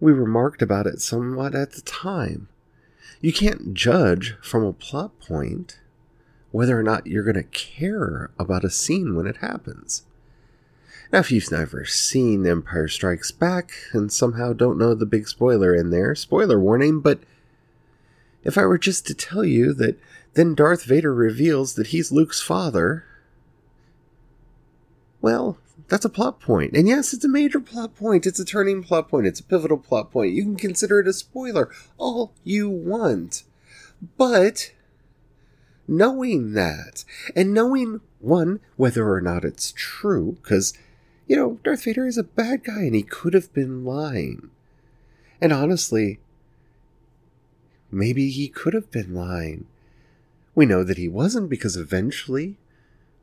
We 0.00 0.12
remarked 0.12 0.62
about 0.62 0.86
it 0.86 1.00
somewhat 1.00 1.54
at 1.54 1.72
the 1.72 1.82
time. 1.82 2.48
You 3.20 3.32
can't 3.32 3.74
judge 3.74 4.36
from 4.42 4.64
a 4.64 4.72
plot 4.72 5.18
point 5.20 5.78
whether 6.52 6.78
or 6.78 6.82
not 6.82 7.06
you're 7.06 7.22
going 7.22 7.34
to 7.34 7.42
care 7.44 8.30
about 8.38 8.64
a 8.64 8.70
scene 8.70 9.14
when 9.14 9.26
it 9.26 9.36
happens. 9.36 10.02
Now, 11.12 11.20
if 11.20 11.30
you've 11.30 11.50
never 11.50 11.84
seen 11.84 12.46
Empire 12.46 12.88
Strikes 12.88 13.30
Back 13.30 13.72
and 13.92 14.12
somehow 14.12 14.52
don't 14.52 14.78
know 14.78 14.94
the 14.94 15.06
big 15.06 15.28
spoiler 15.28 15.74
in 15.74 15.90
there, 15.90 16.14
spoiler 16.14 16.58
warning, 16.58 17.00
but 17.00 17.20
if 18.44 18.56
I 18.56 18.64
were 18.64 18.78
just 18.78 19.06
to 19.08 19.14
tell 19.14 19.44
you 19.44 19.72
that 19.74 19.98
then 20.34 20.54
Darth 20.54 20.84
Vader 20.84 21.12
reveals 21.12 21.74
that 21.74 21.88
he's 21.88 22.12
Luke's 22.12 22.40
father, 22.40 23.04
well, 25.20 25.58
that's 25.90 26.04
a 26.04 26.08
plot 26.08 26.40
point. 26.40 26.74
And 26.74 26.86
yes, 26.88 27.12
it's 27.12 27.24
a 27.24 27.28
major 27.28 27.60
plot 27.60 27.96
point. 27.96 28.24
It's 28.24 28.38
a 28.38 28.44
turning 28.44 28.82
plot 28.82 29.08
point. 29.08 29.26
It's 29.26 29.40
a 29.40 29.44
pivotal 29.44 29.76
plot 29.76 30.12
point. 30.12 30.32
You 30.32 30.44
can 30.44 30.56
consider 30.56 31.00
it 31.00 31.08
a 31.08 31.12
spoiler 31.12 31.68
all 31.98 32.32
you 32.44 32.70
want. 32.70 33.42
But 34.16 34.72
knowing 35.88 36.52
that 36.52 37.04
and 37.34 37.52
knowing 37.52 38.00
one, 38.20 38.60
whether 38.76 39.12
or 39.12 39.20
not 39.20 39.44
it's 39.44 39.72
true, 39.76 40.38
because 40.40 40.72
you 41.26 41.36
know, 41.36 41.58
Darth 41.64 41.84
Vader 41.84 42.06
is 42.06 42.18
a 42.18 42.24
bad 42.24 42.64
guy 42.64 42.82
and 42.82 42.94
he 42.94 43.02
could 43.02 43.34
have 43.34 43.52
been 43.52 43.84
lying. 43.84 44.50
And 45.40 45.52
honestly, 45.52 46.20
maybe 47.90 48.30
he 48.30 48.48
could 48.48 48.74
have 48.74 48.90
been 48.92 49.14
lying. 49.14 49.66
We 50.54 50.66
know 50.66 50.84
that 50.84 50.98
he 50.98 51.08
wasn't 51.08 51.50
because 51.50 51.76
eventually, 51.76 52.56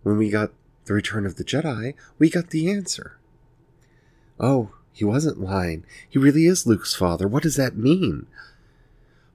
when 0.04 0.18
we 0.18 0.30
got 0.30 0.52
the 0.88 0.94
Return 0.94 1.26
of 1.26 1.36
the 1.36 1.44
Jedi, 1.44 1.94
we 2.18 2.30
got 2.30 2.50
the 2.50 2.70
answer. 2.72 3.18
Oh, 4.40 4.72
he 4.92 5.06
wasn't 5.06 5.40
lying. 5.40 5.86
He 6.10 6.18
really 6.18 6.46
is 6.46 6.66
Luke's 6.66 6.96
father. 6.96 7.28
What 7.28 7.44
does 7.44 7.56
that 7.56 7.78
mean? 7.78 8.26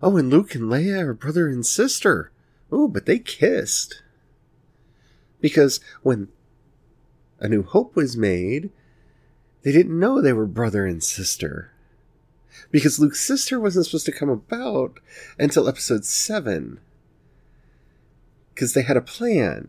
Oh, 0.03 0.17
and 0.17 0.31
Luke 0.31 0.55
and 0.55 0.65
Leia 0.65 1.03
are 1.03 1.15
brother 1.15 1.49
and 1.49 1.65
sister. 1.65 2.33
Oh, 2.73 2.89
but 2.89 3.07
they 3.07 3.19
kissed. 3.19 4.03
Because 5.41 5.81
when 6.03 6.29
a 7.39 7.49
New 7.49 7.63
Hope 7.63 7.95
was 7.95 8.17
made, 8.17 8.71
they 9.63 9.73
didn't 9.73 9.99
know 9.99 10.21
they 10.21 10.33
were 10.33 10.47
brother 10.47 10.87
and 10.87 11.03
sister. 11.03 11.71
Because 12.71 12.99
Luke's 12.99 13.21
sister 13.21 13.61
wasn't 13.61 13.87
supposed 13.87 14.07
to 14.07 14.13
come 14.13 14.29
about 14.29 14.99
until 15.39 15.69
episode 15.69 16.05
7. 16.05 16.81
Because 18.55 18.73
they 18.73 18.83
had 18.83 18.97
a 18.97 19.03
plan. 19.03 19.69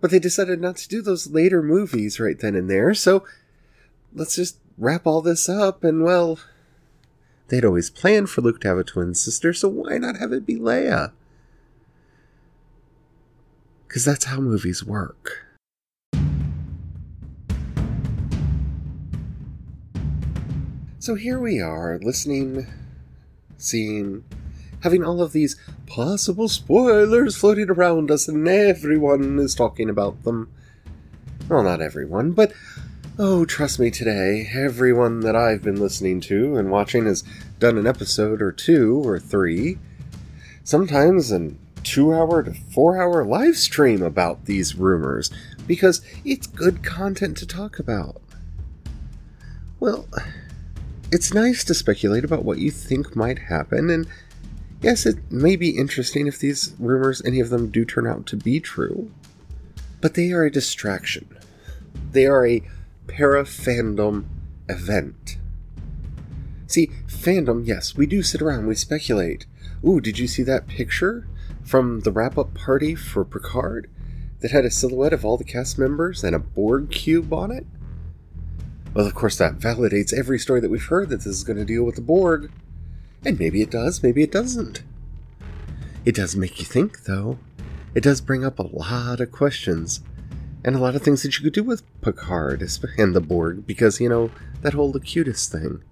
But 0.00 0.10
they 0.10 0.18
decided 0.18 0.60
not 0.60 0.76
to 0.76 0.88
do 0.88 1.02
those 1.02 1.30
later 1.30 1.62
movies 1.62 2.18
right 2.18 2.38
then 2.38 2.54
and 2.54 2.70
there, 2.70 2.94
so 2.94 3.24
let's 4.14 4.36
just 4.36 4.58
wrap 4.78 5.06
all 5.06 5.20
this 5.20 5.48
up 5.48 5.84
and, 5.84 6.02
well, 6.02 6.38
they'd 7.48 7.64
always 7.64 7.90
planned 7.90 8.30
for 8.30 8.40
Luke 8.40 8.60
to 8.62 8.68
have 8.68 8.78
a 8.78 8.84
twin 8.84 9.14
sister, 9.14 9.52
so 9.52 9.68
why 9.68 9.98
not 9.98 10.16
have 10.16 10.32
it 10.32 10.46
be 10.46 10.56
Leia? 10.56 11.12
Because 13.86 14.04
that's 14.04 14.26
how 14.26 14.40
movies 14.40 14.84
work. 14.84 15.46
So 20.98 21.14
here 21.14 21.40
we 21.40 21.60
are, 21.60 21.98
listening, 22.02 22.66
seeing, 23.56 24.22
having 24.82 25.04
all 25.04 25.22
of 25.22 25.32
these 25.32 25.56
possible 25.86 26.48
spoilers 26.48 27.36
floating 27.36 27.70
around 27.70 28.10
us, 28.10 28.28
and 28.28 28.46
everyone 28.48 29.38
is 29.38 29.54
talking 29.54 29.90
about 29.90 30.22
them. 30.24 30.50
Well, 31.48 31.62
not 31.62 31.82
everyone, 31.82 32.32
but 32.32 32.52
oh, 33.18 33.44
trust 33.44 33.78
me 33.78 33.90
today, 33.90 34.48
everyone 34.54 35.20
that 35.20 35.36
I've 35.36 35.62
been 35.62 35.80
listening 35.80 36.20
to 36.22 36.56
and 36.56 36.70
watching 36.70 37.06
has 37.06 37.24
done 37.58 37.76
an 37.76 37.86
episode 37.86 38.40
or 38.40 38.52
two 38.52 39.02
or 39.04 39.18
three, 39.18 39.78
sometimes 40.64 41.30
a 41.30 41.52
two 41.82 42.14
hour 42.14 42.42
to 42.42 42.54
four 42.54 43.00
hour 43.00 43.24
live 43.24 43.56
stream 43.56 44.02
about 44.02 44.44
these 44.44 44.76
rumors, 44.76 45.30
because 45.66 46.02
it's 46.24 46.46
good 46.46 46.82
content 46.82 47.36
to 47.38 47.46
talk 47.46 47.78
about. 47.78 48.20
Well, 49.78 50.06
it's 51.10 51.34
nice 51.34 51.64
to 51.64 51.74
speculate 51.74 52.24
about 52.24 52.44
what 52.44 52.58
you 52.58 52.70
think 52.70 53.16
might 53.16 53.38
happen, 53.38 53.90
and 53.90 54.06
yes, 54.80 55.06
it 55.06 55.18
may 55.30 55.56
be 55.56 55.76
interesting 55.76 56.26
if 56.26 56.38
these 56.38 56.74
rumors, 56.78 57.22
any 57.24 57.40
of 57.40 57.50
them, 57.50 57.70
do 57.70 57.84
turn 57.84 58.06
out 58.06 58.26
to 58.26 58.36
be 58.36 58.60
true, 58.60 59.10
but 60.00 60.14
they 60.14 60.32
are 60.32 60.44
a 60.44 60.50
distraction. 60.50 61.28
They 62.12 62.26
are 62.26 62.46
a 62.46 62.62
para 63.06 63.44
fandom 63.44 64.24
event. 64.68 65.36
See, 66.66 66.90
fandom, 67.08 67.66
yes, 67.66 67.96
we 67.96 68.06
do 68.06 68.22
sit 68.22 68.40
around, 68.40 68.66
we 68.66 68.76
speculate. 68.76 69.46
Ooh, 69.84 70.00
did 70.00 70.18
you 70.18 70.28
see 70.28 70.42
that 70.44 70.68
picture 70.68 71.26
from 71.64 72.00
the 72.00 72.12
wrap 72.12 72.38
up 72.38 72.54
party 72.54 72.94
for 72.94 73.24
Picard 73.24 73.90
that 74.40 74.50
had 74.50 74.64
a 74.64 74.70
silhouette 74.70 75.12
of 75.12 75.24
all 75.24 75.36
the 75.36 75.44
cast 75.44 75.78
members 75.78 76.22
and 76.22 76.34
a 76.34 76.38
Borg 76.38 76.90
cube 76.90 77.32
on 77.32 77.50
it? 77.50 77.66
Well, 78.94 79.06
of 79.06 79.14
course, 79.14 79.36
that 79.38 79.58
validates 79.58 80.12
every 80.12 80.38
story 80.38 80.60
that 80.60 80.70
we've 80.70 80.84
heard 80.84 81.10
that 81.10 81.18
this 81.18 81.26
is 81.26 81.44
going 81.44 81.58
to 81.58 81.64
deal 81.64 81.84
with 81.84 81.94
the 81.96 82.00
Borg. 82.00 82.50
And 83.24 83.38
maybe 83.38 83.60
it 83.60 83.70
does, 83.70 84.02
maybe 84.02 84.22
it 84.22 84.32
doesn't. 84.32 84.82
It 86.04 86.14
does 86.14 86.34
make 86.34 86.58
you 86.58 86.64
think, 86.64 87.04
though. 87.04 87.38
It 87.94 88.02
does 88.02 88.20
bring 88.20 88.44
up 88.44 88.58
a 88.58 88.62
lot 88.62 89.20
of 89.20 89.32
questions. 89.32 90.00
And 90.64 90.76
a 90.76 90.78
lot 90.78 90.94
of 90.94 91.02
things 91.02 91.22
that 91.22 91.38
you 91.38 91.44
could 91.44 91.52
do 91.52 91.62
with 91.62 91.82
Picard 92.00 92.62
and 92.98 93.14
the 93.14 93.20
Borg, 93.20 93.66
because, 93.66 94.00
you 94.00 94.08
know, 94.08 94.30
that 94.62 94.74
whole 94.74 94.90
Locutus 94.90 95.48
thing. 95.48 95.82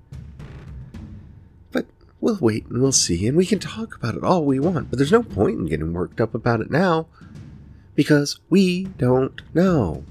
But 1.73 1.87
we'll 2.21 2.39
wait 2.41 2.67
and 2.67 2.81
we'll 2.81 2.93
see, 2.93 3.27
and 3.27 3.37
we 3.37 3.47
can 3.47 3.59
talk 3.59 3.97
about 3.97 4.15
it 4.15 4.25
all 4.25 4.45
we 4.45 4.61
want, 4.61 4.91
but 4.91 4.99
there's 4.99 5.13
no 5.13 5.23
point 5.23 5.59
in 5.59 5.67
getting 5.67 5.93
worked 5.93 6.21
up 6.21 6.35
about 6.35 6.61
it 6.61 6.71
now, 6.71 7.07
because 7.95 8.41
we 8.51 8.85
don't 8.85 9.43
know. 9.55 10.05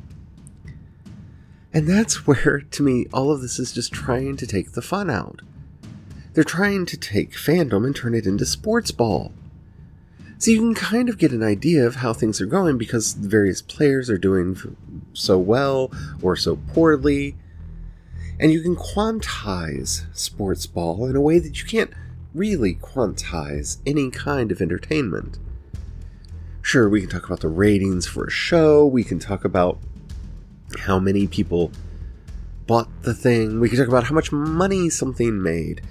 And 1.74 1.88
that's 1.88 2.26
where, 2.28 2.62
to 2.62 2.84
me, 2.84 3.06
all 3.14 3.32
of 3.32 3.42
this 3.42 3.60
is 3.60 3.72
just 3.72 3.92
trying 3.92 4.38
to 4.38 4.48
take 4.48 4.72
the 4.72 4.82
fun 4.82 5.10
out. 5.10 5.42
They're 6.38 6.44
trying 6.44 6.86
to 6.86 6.98
take 6.98 7.32
fandom 7.32 7.84
and 7.84 7.96
turn 7.96 8.13
it 8.13 8.27
into 8.27 8.46
sports 8.46 8.91
ball. 8.91 9.34
So 10.38 10.51
you 10.51 10.60
can 10.60 10.75
kind 10.75 11.10
of 11.10 11.17
get 11.17 11.32
an 11.32 11.41
idea 11.41 11.84
of 11.84 11.96
how 11.96 12.13
things 12.13 12.39
are 12.39 12.46
going 12.46 12.77
because 12.77 13.13
various 13.13 13.63
players 13.63 14.08
are 14.08 14.20
doing 14.20 14.56
so 15.13 15.39
well 15.39 15.91
or 16.22 16.36
so 16.36 16.58
poorly. 16.75 17.36
And 18.39 18.51
you 18.51 18.62
can 18.62 18.75
quantize 18.75 20.15
sports 20.15 20.67
ball 20.67 21.08
in 21.08 21.15
a 21.15 21.22
way 21.22 21.39
that 21.39 21.60
you 21.60 21.67
can't 21.67 21.89
really 22.36 22.75
quantize 22.75 23.79
any 23.84 24.12
kind 24.12 24.51
of 24.51 24.62
entertainment. 24.62 25.39
Sure, 26.62 26.88
we 26.88 27.01
can 27.01 27.10
talk 27.10 27.25
about 27.25 27.39
the 27.39 27.48
ratings 27.48 28.06
for 28.06 28.27
a 28.27 28.29
show, 28.29 28.86
we 28.86 29.03
can 29.03 29.17
talk 29.17 29.44
about 29.44 29.79
how 30.82 31.00
many 31.00 31.25
people 31.25 31.72
bought 32.67 32.89
the 33.01 33.15
thing. 33.15 33.60
We 33.60 33.70
can 33.70 33.79
talk 33.79 33.88
about 33.88 34.03
how 34.03 34.13
much 34.13 34.32
money 34.32 34.91
something 34.91 35.41
made. 35.41 35.82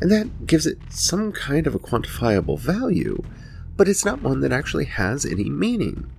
And 0.00 0.10
that 0.10 0.46
gives 0.46 0.66
it 0.66 0.78
some 0.90 1.32
kind 1.32 1.66
of 1.66 1.74
a 1.74 1.78
quantifiable 1.78 2.58
value, 2.58 3.22
but 3.76 3.88
it's 3.88 4.04
not 4.04 4.22
one 4.22 4.40
that 4.40 4.52
actually 4.52 4.84
has 4.84 5.24
any 5.24 5.48
meaning. 5.48 6.10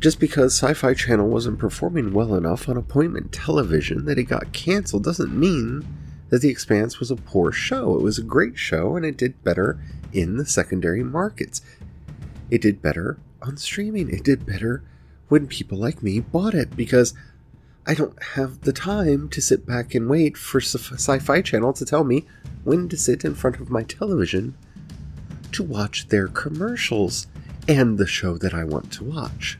Just 0.00 0.20
because 0.20 0.52
Sci 0.54 0.74
Fi 0.74 0.92
Channel 0.92 1.28
wasn't 1.28 1.58
performing 1.58 2.12
well 2.12 2.34
enough 2.34 2.68
on 2.68 2.76
appointment 2.76 3.32
television 3.32 4.04
that 4.04 4.18
it 4.18 4.24
got 4.24 4.52
canceled 4.52 5.04
doesn't 5.04 5.32
mean 5.32 5.86
that 6.28 6.42
The 6.42 6.50
Expanse 6.50 7.00
was 7.00 7.10
a 7.10 7.16
poor 7.16 7.52
show. 7.52 7.96
It 7.96 8.02
was 8.02 8.18
a 8.18 8.22
great 8.22 8.58
show 8.58 8.96
and 8.96 9.06
it 9.06 9.16
did 9.16 9.42
better 9.42 9.80
in 10.12 10.36
the 10.36 10.44
secondary 10.44 11.02
markets. 11.02 11.62
It 12.50 12.60
did 12.60 12.82
better 12.82 13.18
on 13.40 13.56
streaming. 13.56 14.10
It 14.10 14.24
did 14.24 14.44
better 14.44 14.82
when 15.28 15.46
people 15.46 15.78
like 15.78 16.02
me 16.02 16.20
bought 16.20 16.54
it 16.54 16.76
because 16.76 17.14
I 17.86 17.92
don't 17.92 18.20
have 18.22 18.62
the 18.62 18.72
time 18.72 19.28
to 19.28 19.42
sit 19.42 19.66
back 19.66 19.94
and 19.94 20.08
wait 20.08 20.38
for 20.38 20.58
Sci 20.58 21.18
Fi 21.18 21.42
Channel 21.42 21.74
to 21.74 21.84
tell 21.84 22.02
me 22.02 22.24
when 22.64 22.88
to 22.88 22.96
sit 22.96 23.24
in 23.24 23.34
front 23.34 23.60
of 23.60 23.68
my 23.68 23.82
television 23.82 24.56
to 25.52 25.62
watch 25.62 26.08
their 26.08 26.28
commercials 26.28 27.26
and 27.68 27.98
the 27.98 28.06
show 28.06 28.38
that 28.38 28.54
I 28.54 28.64
want 28.64 28.90
to 28.92 29.04
watch. 29.04 29.58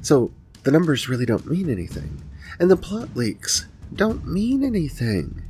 So 0.00 0.30
the 0.62 0.70
numbers 0.70 1.08
really 1.08 1.26
don't 1.26 1.50
mean 1.50 1.68
anything, 1.68 2.22
and 2.60 2.70
the 2.70 2.76
plot 2.76 3.16
leaks 3.16 3.66
don't 3.92 4.26
mean 4.26 4.62
anything. 4.62 5.42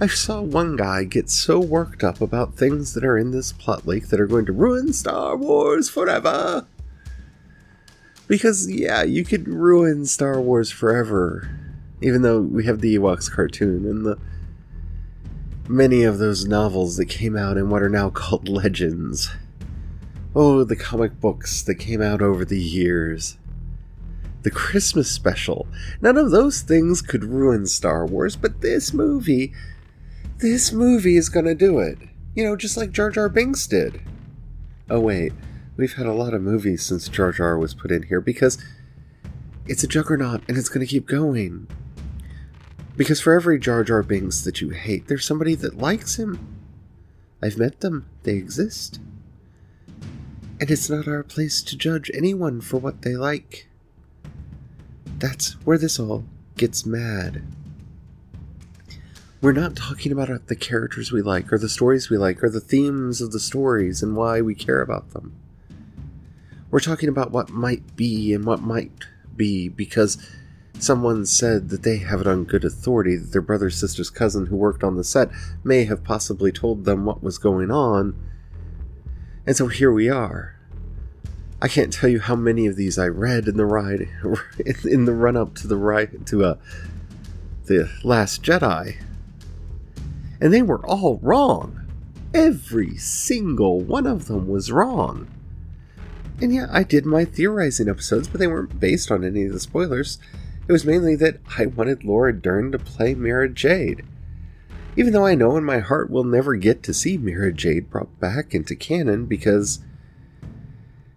I 0.00 0.06
saw 0.06 0.42
one 0.42 0.76
guy 0.76 1.04
get 1.04 1.30
so 1.30 1.60
worked 1.60 2.04
up 2.04 2.20
about 2.20 2.56
things 2.56 2.92
that 2.94 3.04
are 3.04 3.16
in 3.16 3.30
this 3.30 3.52
plot 3.52 3.86
leak 3.86 4.08
that 4.08 4.20
are 4.20 4.26
going 4.26 4.44
to 4.46 4.52
ruin 4.52 4.92
Star 4.92 5.36
Wars 5.36 5.88
forever. 5.88 6.66
Because, 8.26 8.70
yeah, 8.70 9.02
you 9.02 9.24
could 9.24 9.48
ruin 9.48 10.06
Star 10.06 10.40
Wars 10.40 10.70
forever, 10.70 11.48
even 12.00 12.22
though 12.22 12.40
we 12.40 12.64
have 12.64 12.80
the 12.80 12.96
Ewoks 12.96 13.30
cartoon 13.30 13.84
and 13.84 14.06
the 14.06 14.18
many 15.68 16.02
of 16.02 16.18
those 16.18 16.46
novels 16.46 16.96
that 16.96 17.06
came 17.06 17.36
out 17.36 17.56
in 17.56 17.70
what 17.70 17.82
are 17.82 17.88
now 17.88 18.10
called 18.10 18.48
legends. 18.48 19.30
Oh, 20.34 20.64
the 20.64 20.76
comic 20.76 21.20
books 21.20 21.62
that 21.62 21.76
came 21.76 22.02
out 22.02 22.20
over 22.20 22.44
the 22.44 22.60
years. 22.60 23.38
The 24.42 24.50
Christmas 24.50 25.10
special. 25.10 25.66
None 26.00 26.18
of 26.18 26.30
those 26.30 26.60
things 26.60 27.00
could 27.00 27.24
ruin 27.24 27.66
Star 27.66 28.04
Wars, 28.04 28.36
but 28.36 28.60
this 28.60 28.92
movie 28.92 29.52
this 30.38 30.72
movie 30.72 31.16
is 31.16 31.28
gonna 31.28 31.54
do 31.54 31.78
it. 31.78 31.98
You 32.34 32.44
know, 32.44 32.56
just 32.56 32.76
like 32.76 32.90
Jar 32.90 33.10
Jar 33.10 33.28
Binks 33.28 33.66
did. 33.66 34.00
Oh, 34.90 35.00
wait. 35.00 35.32
We've 35.76 35.94
had 35.94 36.06
a 36.06 36.12
lot 36.12 36.34
of 36.34 36.42
movies 36.42 36.84
since 36.84 37.08
Jar 37.08 37.32
Jar 37.32 37.58
was 37.58 37.74
put 37.74 37.90
in 37.90 38.04
here 38.04 38.20
because 38.20 38.58
it's 39.66 39.82
a 39.82 39.88
juggernaut 39.88 40.42
and 40.46 40.56
it's 40.56 40.68
gonna 40.68 40.86
keep 40.86 41.06
going. 41.06 41.66
Because 42.96 43.20
for 43.20 43.32
every 43.32 43.58
Jar 43.58 43.82
Jar 43.82 44.04
Binks 44.04 44.42
that 44.42 44.60
you 44.60 44.70
hate, 44.70 45.08
there's 45.08 45.24
somebody 45.24 45.56
that 45.56 45.78
likes 45.78 46.16
him. 46.16 46.38
I've 47.42 47.58
met 47.58 47.80
them, 47.80 48.06
they 48.22 48.34
exist. 48.34 49.00
And 50.60 50.70
it's 50.70 50.88
not 50.88 51.08
our 51.08 51.24
place 51.24 51.60
to 51.62 51.76
judge 51.76 52.08
anyone 52.14 52.60
for 52.60 52.76
what 52.76 53.02
they 53.02 53.16
like. 53.16 53.68
That's 55.18 55.54
where 55.64 55.78
this 55.78 55.98
all 55.98 56.24
gets 56.56 56.86
mad. 56.86 57.42
We're 59.40 59.52
not 59.52 59.74
talking 59.74 60.12
about 60.12 60.46
the 60.46 60.56
characters 60.56 61.10
we 61.10 61.20
like, 61.20 61.52
or 61.52 61.58
the 61.58 61.68
stories 61.68 62.08
we 62.08 62.16
like, 62.16 62.42
or 62.42 62.48
the 62.48 62.60
themes 62.60 63.20
of 63.20 63.32
the 63.32 63.40
stories 63.40 64.02
and 64.02 64.16
why 64.16 64.40
we 64.40 64.54
care 64.54 64.80
about 64.80 65.10
them. 65.10 65.34
We're 66.74 66.80
talking 66.80 67.08
about 67.08 67.30
what 67.30 67.50
might 67.50 67.94
be 67.94 68.34
and 68.34 68.44
what 68.44 68.60
might 68.60 68.90
be 69.36 69.68
because 69.68 70.18
someone 70.80 71.24
said 71.24 71.68
that 71.68 71.84
they 71.84 71.98
have 71.98 72.20
it 72.20 72.26
on 72.26 72.42
good 72.42 72.64
authority 72.64 73.14
that 73.14 73.30
their 73.30 73.42
brother, 73.42 73.70
sister's 73.70 74.10
cousin 74.10 74.46
who 74.46 74.56
worked 74.56 74.82
on 74.82 74.96
the 74.96 75.04
set 75.04 75.30
may 75.62 75.84
have 75.84 76.02
possibly 76.02 76.50
told 76.50 76.84
them 76.84 77.04
what 77.04 77.22
was 77.22 77.38
going 77.38 77.70
on. 77.70 78.20
And 79.46 79.56
so 79.56 79.68
here 79.68 79.92
we 79.92 80.10
are. 80.10 80.56
I 81.62 81.68
can't 81.68 81.92
tell 81.92 82.10
you 82.10 82.18
how 82.18 82.34
many 82.34 82.66
of 82.66 82.74
these 82.74 82.98
I 82.98 83.06
read 83.06 83.46
in 83.46 83.56
the 83.56 83.66
ride 83.66 84.08
in 84.84 85.04
the 85.04 85.14
run 85.14 85.36
up 85.36 85.54
to 85.58 85.68
the 85.68 85.76
ride 85.76 86.26
to 86.26 86.44
uh, 86.44 86.54
the 87.66 87.88
Last 88.02 88.42
Jedi 88.42 88.96
and 90.40 90.52
they 90.52 90.62
were 90.62 90.84
all 90.84 91.20
wrong. 91.22 91.86
Every 92.34 92.96
single 92.96 93.80
one 93.80 94.08
of 94.08 94.26
them 94.26 94.48
was 94.48 94.72
wrong. 94.72 95.28
And 96.40 96.52
yeah, 96.54 96.66
I 96.70 96.82
did 96.82 97.06
my 97.06 97.24
theorizing 97.24 97.88
episodes, 97.88 98.28
but 98.28 98.40
they 98.40 98.46
weren't 98.46 98.80
based 98.80 99.10
on 99.10 99.24
any 99.24 99.44
of 99.44 99.52
the 99.52 99.60
spoilers. 99.60 100.18
It 100.66 100.72
was 100.72 100.84
mainly 100.84 101.14
that 101.16 101.38
I 101.58 101.66
wanted 101.66 102.04
Laura 102.04 102.32
Dern 102.32 102.72
to 102.72 102.78
play 102.78 103.14
Mara 103.14 103.48
Jade. 103.48 104.04
Even 104.96 105.12
though 105.12 105.26
I 105.26 105.34
know 105.34 105.56
in 105.56 105.64
my 105.64 105.80
heart 105.80 106.10
we'll 106.10 106.24
never 106.24 106.54
get 106.54 106.82
to 106.84 106.94
see 106.94 107.18
Mara 107.18 107.52
Jade 107.52 107.90
brought 107.90 108.18
back 108.20 108.54
into 108.54 108.74
canon 108.76 109.26
because 109.26 109.80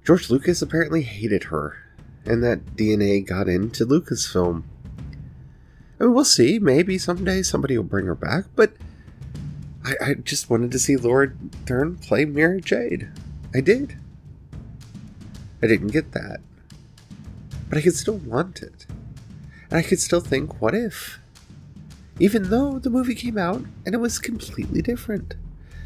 George 0.03 0.29
Lucas 0.29 0.61
apparently 0.61 1.01
hated 1.01 1.45
her, 1.45 1.77
and 2.25 2.43
that 2.43 2.75
DNA 2.75 3.25
got 3.25 3.47
into 3.47 3.85
Lucasfilm. 3.85 4.63
I 5.99 6.03
mean, 6.03 6.13
we'll 6.13 6.25
see. 6.25 6.59
Maybe 6.59 6.97
someday 6.97 7.41
somebody 7.41 7.77
will 7.77 7.83
bring 7.83 8.05
her 8.05 8.15
back, 8.15 8.45
but 8.55 8.73
I, 9.83 9.93
I 10.01 10.13
just 10.13 10.49
wanted 10.49 10.71
to 10.71 10.79
see 10.79 10.95
Laura 10.95 11.29
Dern 11.65 11.97
play 11.97 12.25
Mara 12.25 12.61
Jade. 12.61 13.09
I 13.53 13.61
did. 13.61 13.97
I 15.61 15.67
didn't 15.67 15.87
get 15.87 16.11
that. 16.11 16.39
But 17.69 17.77
I 17.77 17.81
could 17.81 17.95
still 17.95 18.17
want 18.17 18.61
it. 18.61 18.85
And 19.69 19.79
I 19.79 19.81
could 19.81 19.99
still 19.99 20.21
think, 20.21 20.61
what 20.61 20.73
if? 20.73 21.19
Even 22.19 22.49
though 22.49 22.79
the 22.79 22.89
movie 22.89 23.15
came 23.15 23.37
out 23.37 23.63
and 23.85 23.93
it 23.93 23.99
was 23.99 24.19
completely 24.19 24.81
different. 24.81 25.35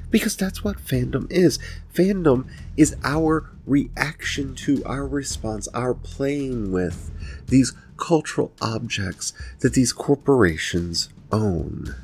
Because 0.09 0.35
that's 0.35 0.63
what 0.63 0.77
fandom 0.77 1.31
is. 1.31 1.57
Fandom 1.93 2.47
is 2.75 2.95
our 3.03 3.49
reaction 3.65 4.55
to, 4.55 4.83
our 4.85 5.07
response, 5.07 5.67
our 5.69 5.93
playing 5.93 6.71
with 6.71 7.11
these 7.47 7.73
cultural 7.97 8.51
objects 8.61 9.31
that 9.59 9.73
these 9.73 9.93
corporations 9.93 11.09
own. 11.31 11.95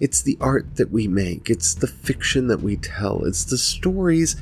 It's 0.00 0.22
the 0.22 0.38
art 0.40 0.76
that 0.76 0.90
we 0.90 1.08
make, 1.08 1.50
it's 1.50 1.74
the 1.74 1.88
fiction 1.88 2.46
that 2.46 2.62
we 2.62 2.76
tell, 2.76 3.24
it's 3.24 3.44
the 3.44 3.58
stories 3.58 4.36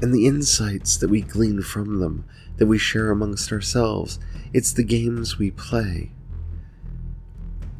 and 0.00 0.14
the 0.14 0.26
insights 0.26 0.96
that 0.98 1.10
we 1.10 1.20
glean 1.20 1.62
from 1.62 2.00
them, 2.00 2.24
that 2.56 2.66
we 2.66 2.78
share 2.78 3.10
amongst 3.10 3.52
ourselves. 3.52 4.18
It's 4.52 4.72
the 4.72 4.84
games 4.84 5.38
we 5.38 5.50
play. 5.50 6.12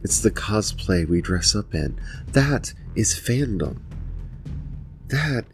It's 0.03 0.21
the 0.21 0.31
cosplay 0.31 1.09
we 1.09 1.21
dress 1.21 1.55
up 1.55 1.75
in. 1.75 1.99
That 2.33 2.73
is 2.95 3.15
fandom. 3.15 3.81
That 5.09 5.45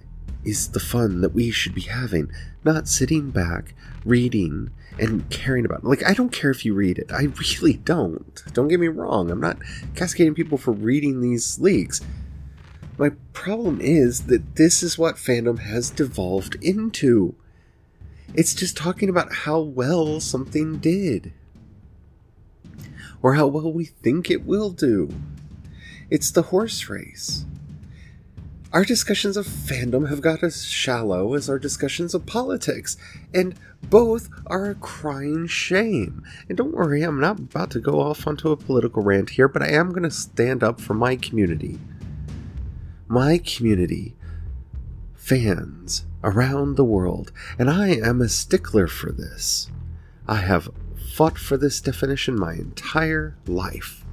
is 0.45 0.69
the 0.69 0.81
fun 0.81 1.21
that 1.23 1.35
we 1.35 1.51
should 1.51 1.75
be 1.75 1.83
having, 1.83 2.31
not 2.65 2.89
sitting 2.89 3.31
back, 3.31 3.75
reading, 4.05 4.71
and 4.99 5.29
caring 5.31 5.65
about. 5.65 5.85
Like, 5.85 6.05
I 6.05 6.13
don't 6.13 6.33
care 6.33 6.51
if 6.51 6.65
you 6.65 6.75
read 6.75 6.99
it. 6.99 7.11
I 7.13 7.23
really 7.55 7.75
don't. 7.75 8.43
Don't 8.53 8.69
get 8.69 8.81
me 8.81 8.89
wrong. 8.89 9.31
I'm 9.31 9.41
not 9.41 9.59
cascading 9.95 10.35
people 10.35 10.59
for 10.59 10.73
reading 10.73 11.21
these 11.21 11.59
leaks. 11.59 12.01
My 12.97 13.11
problem 13.33 13.81
is 13.81 14.27
that 14.27 14.57
this 14.57 14.83
is 14.83 14.97
what 14.97 15.17
fandom 15.17 15.59
has 15.59 15.91
devolved 15.91 16.57
into. 16.63 17.35
It's 18.35 18.55
just 18.55 18.77
talking 18.77 19.09
about 19.09 19.33
how 19.33 19.61
well 19.61 20.21
something 20.21 20.79
did. 20.79 21.33
Or 23.21 23.35
how 23.35 23.47
well 23.49 23.73
we 23.73 23.87
think 23.87 24.31
it 24.31 24.45
will 24.45 24.71
do. 24.71 25.13
It's 26.09 26.31
the 26.31 26.43
horse 26.43 26.89
race. 26.89 27.45
Our 28.73 28.85
discussions 28.85 29.37
of 29.37 29.47
fandom 29.47 30.09
have 30.09 30.21
got 30.21 30.43
as 30.43 30.65
shallow 30.65 31.35
as 31.35 31.49
our 31.49 31.61
discussions 31.61 32.13
of 32.13 32.27
politics, 32.27 32.97
and 33.33 33.55
both 33.83 34.29
are 34.47 34.71
a 34.71 34.75
crying 34.75 35.47
shame. 35.47 36.25
And 36.49 36.59
don't 36.59 36.75
worry, 36.75 37.03
I'm 37.03 37.21
not 37.21 37.39
about 37.39 37.71
to 37.73 37.81
go 37.81 38.01
off 38.01 38.27
onto 38.27 38.51
a 38.51 38.57
political 38.57 39.03
rant 39.03 39.31
here, 39.31 39.47
but 39.47 39.63
I 39.63 39.71
am 39.71 39.91
going 39.91 40.03
to 40.03 40.11
stand 40.11 40.65
up 40.65 40.81
for 40.81 40.95
my 40.95 41.15
community. 41.15 41.79
My 43.15 43.39
community, 43.39 44.17
fans 45.15 46.05
around 46.25 46.75
the 46.75 46.83
world, 46.83 47.31
and 47.61 47.71
I 47.71 47.91
am 47.91 48.21
a 48.21 48.29
stickler 48.29 48.89
for 48.89 49.13
this. 49.13 49.71
I 50.27 50.39
have 50.39 50.69
fought 51.15 51.39
for 51.39 51.57
this 51.57 51.81
definition 51.81 52.37
my 52.37 52.55
entire 52.55 53.37
life. 53.47 54.05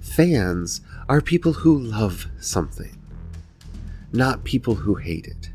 Fans 0.00 0.80
are 1.10 1.20
people 1.20 1.52
who 1.52 1.78
love 1.78 2.28
something 2.40 2.98
not 4.14 4.44
people 4.44 4.76
who 4.76 4.94
hate 4.94 5.26
it. 5.26 5.50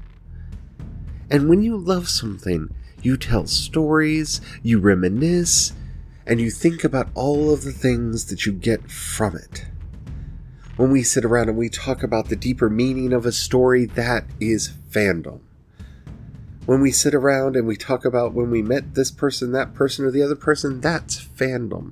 And 1.32 1.50
when 1.50 1.64
you 1.64 1.78
love 1.78 2.10
something, 2.10 2.70
you 3.02 3.18
tell 3.18 3.48
stories, 3.48 4.40
you 4.62 4.78
reminisce, 4.78 5.74
and 6.28 6.40
you 6.40 6.52
think 6.52 6.84
about 6.84 7.10
all 7.16 7.52
of 7.52 7.64
the 7.64 7.72
things 7.72 8.26
that 8.26 8.46
you 8.46 8.52
get 8.52 8.92
from 8.92 9.36
it. 9.36 9.66
When 10.80 10.92
we 10.92 11.04
sit 11.04 11.26
around 11.26 11.50
and 11.50 11.58
we 11.58 11.68
talk 11.68 12.04
about 12.04 12.30
the 12.30 12.38
deeper 12.38 12.70
meaning 12.70 13.12
of 13.12 13.26
a 13.26 13.34
story, 13.34 13.84
that 13.84 14.24
is 14.40 14.70
fandom. 14.90 15.42
When 16.66 16.80
we 16.80 16.90
sit 16.90 17.14
around 17.14 17.58
and 17.58 17.68
we 17.68 17.76
talk 17.76 18.06
about 18.06 18.34
when 18.34 18.50
we 18.50 18.62
met 18.62 18.96
this 18.96 19.12
person, 19.12 19.52
that 19.52 19.74
person, 19.74 20.06
or 20.06 20.12
the 20.12 20.22
other 20.22 20.38
person, 20.38 20.80
that's 20.80 21.22
fandom. 21.22 21.92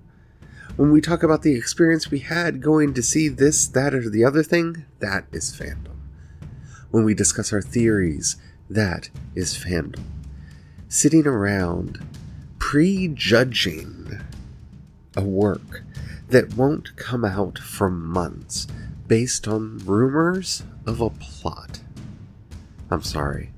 When 0.78 0.94
we 0.94 1.02
talk 1.02 1.22
about 1.22 1.42
the 1.42 1.54
experience 1.54 2.10
we 2.10 2.20
had 2.20 2.62
going 2.62 2.94
to 2.94 3.04
see 3.04 3.28
this, 3.28 3.68
that, 3.68 3.94
or 3.94 4.10
the 4.10 4.24
other 4.24 4.42
thing, 4.42 4.86
that 5.00 5.26
is 5.34 5.52
fandom. 5.52 5.98
When 6.90 7.04
we 7.04 7.14
discuss 7.14 7.52
our 7.52 7.62
theories, 7.62 8.38
that 8.70 9.10
is 9.36 9.54
fandom. 9.54 10.06
Sitting 10.88 11.28
around 11.28 12.08
prejudging 12.58 14.22
a 15.18 15.24
work 15.24 15.84
that 16.30 16.56
won't 16.56 16.96
come 16.96 17.24
out 17.24 17.58
for 17.58 17.90
months 17.90 18.68
based 19.08 19.48
on 19.48 19.80
rumors 19.80 20.64
of 20.86 21.02
a 21.02 21.10
plot. 21.10 21.80
I'm 22.90 23.04
sorry. 23.04 23.52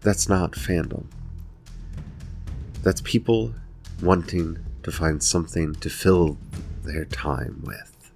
That's 0.00 0.28
not 0.28 0.52
fandom. 0.52 1.06
That's 2.82 3.02
people 3.02 3.54
wanting 4.02 4.58
to 4.82 4.90
find 4.90 5.22
something 5.22 5.74
to 5.76 5.90
fill 5.90 6.38
their 6.84 7.04
time 7.04 7.62
with. 7.64 8.10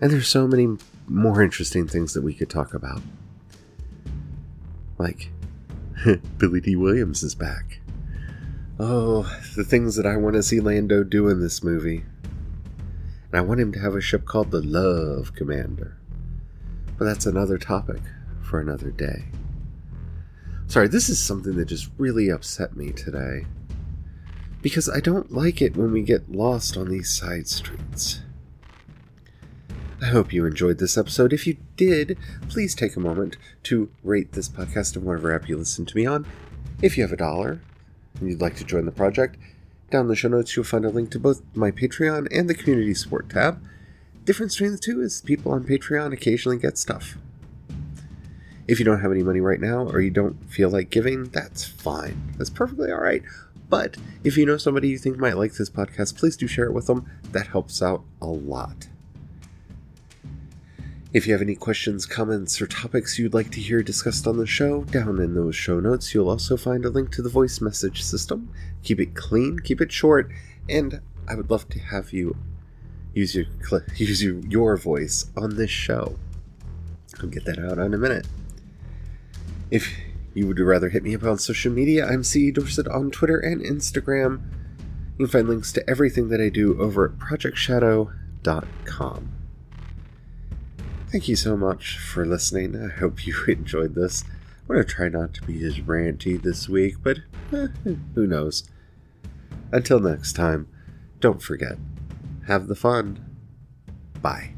And 0.00 0.10
there's 0.10 0.28
so 0.28 0.46
many 0.46 0.78
more 1.06 1.42
interesting 1.42 1.86
things 1.86 2.14
that 2.14 2.22
we 2.22 2.32
could 2.32 2.48
talk 2.48 2.72
about. 2.72 3.02
Like, 4.96 5.30
Billy 6.38 6.60
Dee 6.60 6.76
Williams 6.76 7.22
is 7.22 7.34
back. 7.34 7.79
Oh, 8.82 9.30
the 9.56 9.62
things 9.62 9.96
that 9.96 10.06
I 10.06 10.16
want 10.16 10.36
to 10.36 10.42
see 10.42 10.58
Lando 10.58 11.04
do 11.04 11.28
in 11.28 11.38
this 11.38 11.62
movie. 11.62 12.02
And 13.30 13.34
I 13.34 13.42
want 13.42 13.60
him 13.60 13.72
to 13.72 13.78
have 13.78 13.94
a 13.94 14.00
ship 14.00 14.24
called 14.24 14.50
the 14.50 14.62
Love 14.62 15.34
Commander. 15.34 15.98
But 16.96 17.04
that's 17.04 17.26
another 17.26 17.58
topic 17.58 18.00
for 18.40 18.58
another 18.58 18.90
day. 18.90 19.26
Sorry, 20.66 20.88
this 20.88 21.10
is 21.10 21.22
something 21.22 21.56
that 21.56 21.66
just 21.66 21.90
really 21.98 22.30
upset 22.30 22.74
me 22.74 22.90
today. 22.90 23.44
Because 24.62 24.88
I 24.88 25.00
don't 25.00 25.30
like 25.30 25.60
it 25.60 25.76
when 25.76 25.92
we 25.92 26.00
get 26.00 26.32
lost 26.32 26.78
on 26.78 26.88
these 26.88 27.10
side 27.10 27.48
streets. 27.48 28.22
I 30.00 30.06
hope 30.06 30.32
you 30.32 30.46
enjoyed 30.46 30.78
this 30.78 30.96
episode. 30.96 31.34
If 31.34 31.46
you 31.46 31.58
did, 31.76 32.16
please 32.48 32.74
take 32.74 32.96
a 32.96 33.00
moment 33.00 33.36
to 33.64 33.90
rate 34.02 34.32
this 34.32 34.48
podcast 34.48 34.96
in 34.96 35.04
whatever 35.04 35.34
app 35.34 35.50
you 35.50 35.58
listen 35.58 35.84
to 35.84 35.96
me 35.96 36.06
on. 36.06 36.26
If 36.80 36.96
you 36.96 37.02
have 37.02 37.12
a 37.12 37.18
dollar 37.18 37.60
and 38.18 38.28
you'd 38.28 38.40
like 38.40 38.56
to 38.56 38.64
join 38.64 38.84
the 38.84 38.92
project, 38.92 39.36
down 39.90 40.02
in 40.02 40.08
the 40.08 40.16
show 40.16 40.28
notes 40.28 40.54
you'll 40.54 40.64
find 40.64 40.84
a 40.84 40.90
link 40.90 41.10
to 41.10 41.18
both 41.18 41.42
my 41.54 41.70
Patreon 41.70 42.28
and 42.30 42.48
the 42.48 42.54
community 42.54 42.94
support 42.94 43.28
tab. 43.28 43.62
Difference 44.24 44.54
between 44.54 44.72
the 44.72 44.78
two 44.78 45.00
is 45.00 45.22
people 45.22 45.52
on 45.52 45.64
Patreon 45.64 46.12
occasionally 46.12 46.58
get 46.58 46.78
stuff. 46.78 47.16
If 48.68 48.78
you 48.78 48.84
don't 48.84 49.00
have 49.00 49.10
any 49.10 49.22
money 49.22 49.40
right 49.40 49.60
now 49.60 49.88
or 49.88 50.00
you 50.00 50.10
don't 50.10 50.36
feel 50.48 50.70
like 50.70 50.90
giving, 50.90 51.24
that's 51.24 51.64
fine. 51.64 52.34
That's 52.38 52.50
perfectly 52.50 52.92
all 52.92 53.00
right. 53.00 53.22
But 53.68 53.96
if 54.22 54.36
you 54.36 54.46
know 54.46 54.56
somebody 54.56 54.88
you 54.88 54.98
think 54.98 55.18
might 55.18 55.36
like 55.36 55.54
this 55.54 55.70
podcast, 55.70 56.16
please 56.16 56.36
do 56.36 56.46
share 56.46 56.66
it 56.66 56.72
with 56.72 56.86
them. 56.86 57.10
That 57.32 57.48
helps 57.48 57.82
out 57.82 58.04
a 58.20 58.26
lot. 58.26 58.88
If 61.12 61.26
you 61.26 61.32
have 61.32 61.42
any 61.42 61.56
questions, 61.56 62.06
comments, 62.06 62.62
or 62.62 62.68
topics 62.68 63.18
you'd 63.18 63.34
like 63.34 63.50
to 63.50 63.60
hear 63.60 63.82
discussed 63.82 64.28
on 64.28 64.36
the 64.36 64.46
show, 64.46 64.84
down 64.84 65.18
in 65.18 65.34
those 65.34 65.56
show 65.56 65.80
notes 65.80 66.14
you'll 66.14 66.28
also 66.28 66.56
find 66.56 66.84
a 66.84 66.88
link 66.88 67.10
to 67.12 67.22
the 67.22 67.28
voice 67.28 67.60
message 67.60 68.04
system. 68.04 68.48
Keep 68.84 69.00
it 69.00 69.16
clean, 69.16 69.58
keep 69.58 69.80
it 69.80 69.90
short, 69.90 70.30
and 70.68 71.00
I 71.26 71.34
would 71.34 71.50
love 71.50 71.68
to 71.70 71.80
have 71.80 72.12
you 72.12 72.36
use 73.12 73.34
your 73.34 73.46
use 73.96 74.22
your, 74.22 74.38
your 74.46 74.76
voice 74.76 75.32
on 75.36 75.56
this 75.56 75.70
show. 75.70 76.16
I'll 77.20 77.26
get 77.26 77.44
that 77.46 77.58
out 77.58 77.78
in 77.78 77.92
a 77.92 77.98
minute. 77.98 78.28
If 79.72 79.92
you 80.32 80.46
would 80.46 80.60
rather 80.60 80.90
hit 80.90 81.02
me 81.02 81.16
up 81.16 81.24
on 81.24 81.38
social 81.38 81.72
media, 81.72 82.06
I'm 82.06 82.22
C. 82.22 82.52
Dorset 82.52 82.86
on 82.86 83.10
Twitter 83.10 83.40
and 83.40 83.60
Instagram. 83.62 84.42
You 85.18 85.26
can 85.26 85.32
find 85.32 85.48
links 85.48 85.72
to 85.72 85.90
everything 85.90 86.28
that 86.28 86.40
I 86.40 86.50
do 86.50 86.80
over 86.80 87.06
at 87.06 87.18
projectshadow.com. 87.18 89.39
Thank 91.10 91.26
you 91.26 91.34
so 91.34 91.56
much 91.56 91.98
for 91.98 92.24
listening. 92.24 92.80
I 92.80 92.88
hope 92.88 93.26
you 93.26 93.34
enjoyed 93.48 93.96
this. 93.96 94.22
I'm 94.68 94.76
going 94.76 94.86
to 94.86 94.94
try 94.94 95.08
not 95.08 95.34
to 95.34 95.42
be 95.42 95.64
as 95.64 95.80
ranty 95.80 96.40
this 96.40 96.68
week, 96.68 97.02
but 97.02 97.18
eh, 97.52 97.66
who 98.14 98.28
knows. 98.28 98.62
Until 99.72 99.98
next 99.98 100.34
time, 100.34 100.68
don't 101.18 101.42
forget, 101.42 101.78
have 102.46 102.68
the 102.68 102.76
fun. 102.76 103.24
Bye. 104.22 104.54